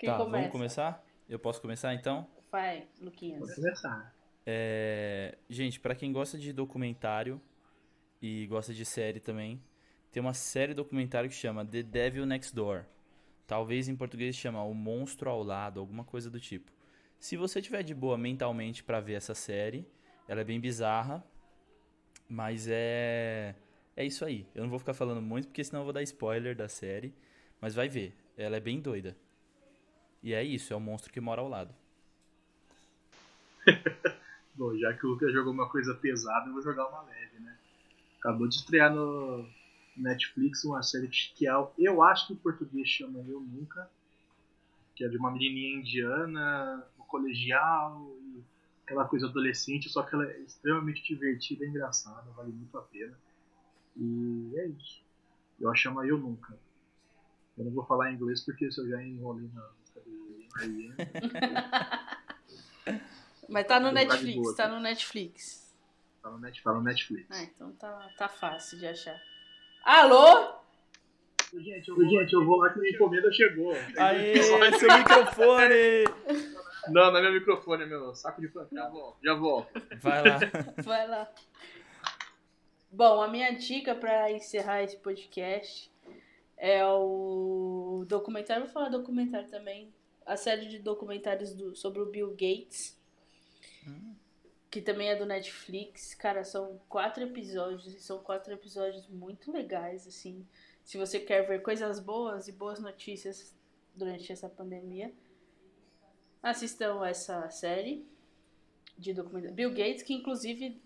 Quem 0.00 0.08
tá, 0.08 0.16
começa? 0.16 0.38
vamos 0.38 0.50
começar? 0.50 1.04
Eu 1.28 1.38
posso 1.38 1.60
começar 1.60 1.92
então? 1.92 2.26
Vai, 2.50 2.88
Luquinhas. 3.02 3.38
pode 3.38 3.54
começar. 3.54 4.14
É, 4.46 5.36
gente, 5.46 5.78
pra 5.78 5.94
quem 5.94 6.10
gosta 6.10 6.38
de 6.38 6.54
documentário 6.54 7.38
e 8.20 8.46
gosta 8.46 8.72
de 8.72 8.82
série 8.86 9.20
também, 9.20 9.62
tem 10.10 10.22
uma 10.22 10.32
série 10.32 10.72
documentário 10.72 11.28
que 11.28 11.36
chama 11.36 11.66
The 11.66 11.82
Devil 11.82 12.24
Next 12.24 12.54
Door. 12.54 12.86
Talvez 13.46 13.88
em 13.90 13.94
português 13.94 14.34
chama 14.34 14.64
O 14.64 14.72
Monstro 14.72 15.28
ao 15.28 15.42
Lado, 15.42 15.78
alguma 15.78 16.02
coisa 16.02 16.30
do 16.30 16.40
tipo. 16.40 16.72
Se 17.18 17.36
você 17.36 17.60
tiver 17.60 17.82
de 17.82 17.94
boa 17.94 18.16
mentalmente 18.16 18.82
pra 18.82 19.00
ver 19.00 19.14
essa 19.14 19.34
série, 19.34 19.86
ela 20.26 20.40
é 20.40 20.44
bem 20.44 20.58
bizarra, 20.58 21.22
mas 22.26 22.66
é 22.70 23.54
é 23.94 24.02
isso 24.06 24.24
aí. 24.24 24.46
Eu 24.54 24.62
não 24.62 24.70
vou 24.70 24.78
ficar 24.78 24.94
falando 24.94 25.20
muito 25.20 25.48
porque 25.48 25.62
senão 25.62 25.82
eu 25.82 25.84
vou 25.84 25.92
dar 25.92 26.02
spoiler 26.02 26.56
da 26.56 26.70
série, 26.70 27.12
mas 27.60 27.74
vai 27.74 27.86
ver. 27.86 28.14
Ela 28.34 28.56
é 28.56 28.60
bem 28.60 28.80
doida. 28.80 29.14
E 30.22 30.34
é 30.34 30.44
isso, 30.44 30.72
é 30.72 30.76
o 30.76 30.80
monstro 30.80 31.12
que 31.12 31.20
mora 31.20 31.40
ao 31.40 31.48
lado. 31.48 31.74
Bom, 34.54 34.76
já 34.76 34.92
que 34.92 35.06
o 35.06 35.10
Lucas 35.10 35.32
jogou 35.32 35.52
uma 35.52 35.68
coisa 35.68 35.94
pesada, 35.94 36.48
eu 36.48 36.52
vou 36.52 36.62
jogar 36.62 36.86
uma 36.88 37.02
leve, 37.02 37.38
né? 37.38 37.56
Acabou 38.18 38.46
de 38.46 38.56
estrear 38.56 38.92
no 38.94 39.48
Netflix 39.96 40.64
uma 40.64 40.82
série 40.82 41.08
que 41.08 41.48
é, 41.48 41.52
eu 41.78 42.02
acho 42.02 42.26
que 42.26 42.32
em 42.34 42.36
português 42.36 42.88
chama 42.88 43.20
Eu 43.20 43.40
Nunca, 43.40 43.90
que 44.94 45.04
é 45.04 45.08
de 45.08 45.16
uma 45.16 45.30
menininha 45.30 45.78
indiana, 45.78 46.86
no 46.98 47.04
colegial, 47.04 48.14
aquela 48.84 49.06
coisa 49.06 49.26
adolescente, 49.26 49.88
só 49.88 50.02
que 50.02 50.14
ela 50.14 50.26
é 50.26 50.40
extremamente 50.40 51.02
divertida 51.02 51.64
e 51.64 51.68
engraçada, 51.68 52.30
vale 52.32 52.52
muito 52.52 52.76
a 52.76 52.82
pena. 52.82 53.16
E 53.96 54.52
é 54.56 54.66
isso. 54.66 55.00
Eu 55.58 55.70
a 55.70 55.74
chamo 55.74 56.02
Eu 56.04 56.18
Nunca. 56.18 56.58
Eu 57.56 57.64
não 57.64 57.72
vou 57.72 57.84
falar 57.84 58.10
em 58.10 58.14
inglês 58.14 58.44
porque 58.44 58.70
se 58.70 58.80
eu 58.80 58.88
já 58.88 59.02
enrolei 59.02 59.48
na 59.54 59.68
Mas 63.48 63.66
tá 63.66 63.80
no 63.80 63.88
de 63.88 63.94
Netflix, 63.94 64.36
boa 64.36 64.56
tá 64.56 64.64
aqui. 64.64 64.74
no 64.74 64.80
Netflix. 64.80 65.74
tá 66.22 66.30
no 66.30 66.38
Net- 66.38 66.62
tá 66.62 66.72
no 66.72 66.82
Netflix. 66.82 67.26
Ah, 67.30 67.42
então 67.42 67.72
tá, 67.72 68.08
tá 68.16 68.28
fácil 68.28 68.78
de 68.78 68.86
achar. 68.86 69.20
Alô? 69.84 70.54
Gente, 71.52 71.88
eu 71.88 71.96
vou, 71.96 72.04
gente, 72.08 72.32
eu 72.32 72.44
vou 72.46 72.58
lá 72.58 72.70
que 72.72 72.78
minha 72.78 72.94
encomenda 72.94 73.32
chegou. 73.32 73.72
Aê, 73.98 74.40
seu 74.42 74.58
microfone! 74.96 76.04
Não, 76.88 77.10
não 77.10 77.16
é 77.18 77.22
meu 77.22 77.32
microfone, 77.32 77.82
é 77.82 77.86
meu 77.86 78.14
saco 78.14 78.40
de 78.40 78.48
plantão. 78.48 78.78
Já 78.78 78.88
volto, 78.88 79.18
já 79.22 79.34
volto. 79.34 79.82
Vai 80.00 80.22
lá. 80.22 80.38
Vai 80.84 81.08
lá. 81.08 81.28
Bom, 82.92 83.20
a 83.20 83.28
minha 83.28 83.50
dica 83.52 83.94
pra 83.96 84.30
encerrar 84.30 84.82
esse 84.82 84.96
podcast 84.98 85.90
é 86.56 86.84
o 86.86 88.04
documentário, 88.08 88.64
vou 88.64 88.72
falar 88.72 88.88
documentário 88.88 89.48
também, 89.48 89.92
a 90.26 90.36
série 90.36 90.66
de 90.68 90.78
documentários 90.78 91.52
do- 91.54 91.74
sobre 91.74 92.00
o 92.00 92.06
Bill 92.06 92.30
Gates, 92.30 92.98
que 94.70 94.80
também 94.80 95.08
é 95.08 95.16
do 95.16 95.26
Netflix. 95.26 96.14
Cara, 96.14 96.44
são 96.44 96.80
quatro 96.88 97.22
episódios 97.24 97.86
e 97.94 98.00
são 98.00 98.18
quatro 98.22 98.52
episódios 98.52 99.08
muito 99.08 99.50
legais, 99.50 100.06
assim. 100.06 100.46
Se 100.84 100.96
você 100.98 101.18
quer 101.20 101.46
ver 101.46 101.62
coisas 101.62 101.98
boas 102.00 102.46
e 102.48 102.52
boas 102.52 102.78
notícias 102.78 103.54
durante 103.94 104.30
essa 104.32 104.48
pandemia, 104.48 105.12
assistam 106.42 107.04
essa 107.06 107.50
série 107.50 108.06
de 108.96 109.12
documentário. 109.12 109.54
Bill 109.54 109.70
Gates, 109.70 110.02
que 110.02 110.14
inclusive 110.14 110.80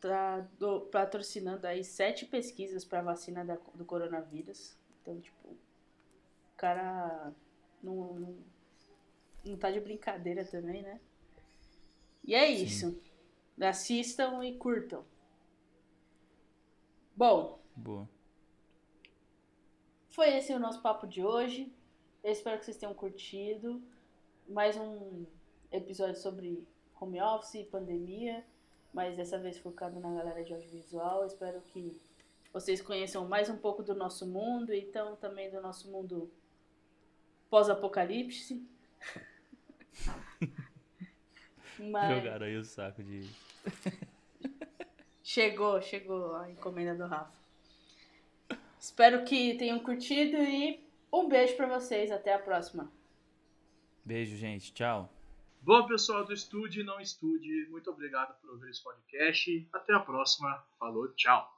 tá 0.00 0.40
do- 0.58 0.80
patrocinando 0.82 1.66
aí 1.66 1.82
sete 1.84 2.26
pesquisas 2.26 2.84
para 2.84 3.02
vacina 3.02 3.44
da- 3.44 3.58
do 3.74 3.84
coronavírus. 3.84 4.76
Então, 5.02 5.20
tipo, 5.20 5.48
o 5.48 6.56
cara 6.56 7.32
não, 7.82 8.14
não, 8.14 8.36
não 9.50 9.56
tá 9.56 9.70
de 9.70 9.80
brincadeira 9.80 10.44
também, 10.44 10.82
né? 10.82 11.00
E 12.24 12.34
é 12.34 12.46
Sim. 12.46 12.64
isso. 12.64 13.00
Assistam 13.60 14.44
e 14.44 14.56
curtam. 14.56 15.04
Bom, 17.14 17.58
Boa. 17.74 18.08
foi 20.08 20.36
esse 20.36 20.52
o 20.52 20.58
nosso 20.58 20.82
papo 20.82 21.06
de 21.06 21.24
hoje. 21.24 21.72
Eu 22.22 22.32
espero 22.32 22.58
que 22.58 22.64
vocês 22.64 22.76
tenham 22.76 22.92
curtido. 22.92 23.82
Mais 24.48 24.76
um 24.76 25.24
episódio 25.72 26.20
sobre 26.20 26.66
home 27.00 27.20
office 27.20 27.54
e 27.54 27.64
pandemia, 27.64 28.44
mas 28.92 29.16
dessa 29.16 29.38
vez 29.38 29.58
focado 29.58 29.98
na 30.00 30.12
galera 30.12 30.44
de 30.44 30.52
audiovisual. 30.52 31.20
Eu 31.20 31.26
espero 31.26 31.60
que 31.60 31.98
vocês 32.52 32.80
conheçam 32.82 33.26
mais 33.26 33.48
um 33.48 33.56
pouco 33.56 33.82
do 33.82 33.94
nosso 33.94 34.26
mundo 34.26 34.72
então 34.72 35.16
também 35.16 35.50
do 35.50 35.60
nosso 35.60 35.90
mundo 35.90 36.30
pós-apocalipse. 37.48 38.66
Mas 41.78 42.16
Jogaram 42.16 42.46
aí 42.46 42.56
o 42.56 42.64
saco 42.64 43.02
de. 43.02 43.28
chegou, 45.22 45.80
chegou 45.82 46.34
a 46.36 46.50
encomenda 46.50 46.94
do 46.94 47.06
Rafa. 47.06 47.36
Espero 48.78 49.24
que 49.24 49.56
tenham 49.56 49.78
curtido 49.80 50.36
e 50.36 50.82
um 51.12 51.28
beijo 51.28 51.56
pra 51.56 51.66
vocês. 51.66 52.10
Até 52.10 52.34
a 52.34 52.38
próxima. 52.38 52.90
Beijo, 54.04 54.36
gente. 54.36 54.72
Tchau. 54.72 55.12
Bom, 55.60 55.84
pessoal 55.86 56.24
do 56.24 56.32
Estude 56.32 56.80
e 56.80 56.84
Não 56.84 57.00
Estude, 57.00 57.66
muito 57.70 57.90
obrigado 57.90 58.40
por 58.40 58.50
ouvir 58.50 58.70
esse 58.70 58.82
podcast. 58.82 59.68
Até 59.72 59.94
a 59.94 60.00
próxima. 60.00 60.64
Falou, 60.78 61.08
tchau. 61.14 61.55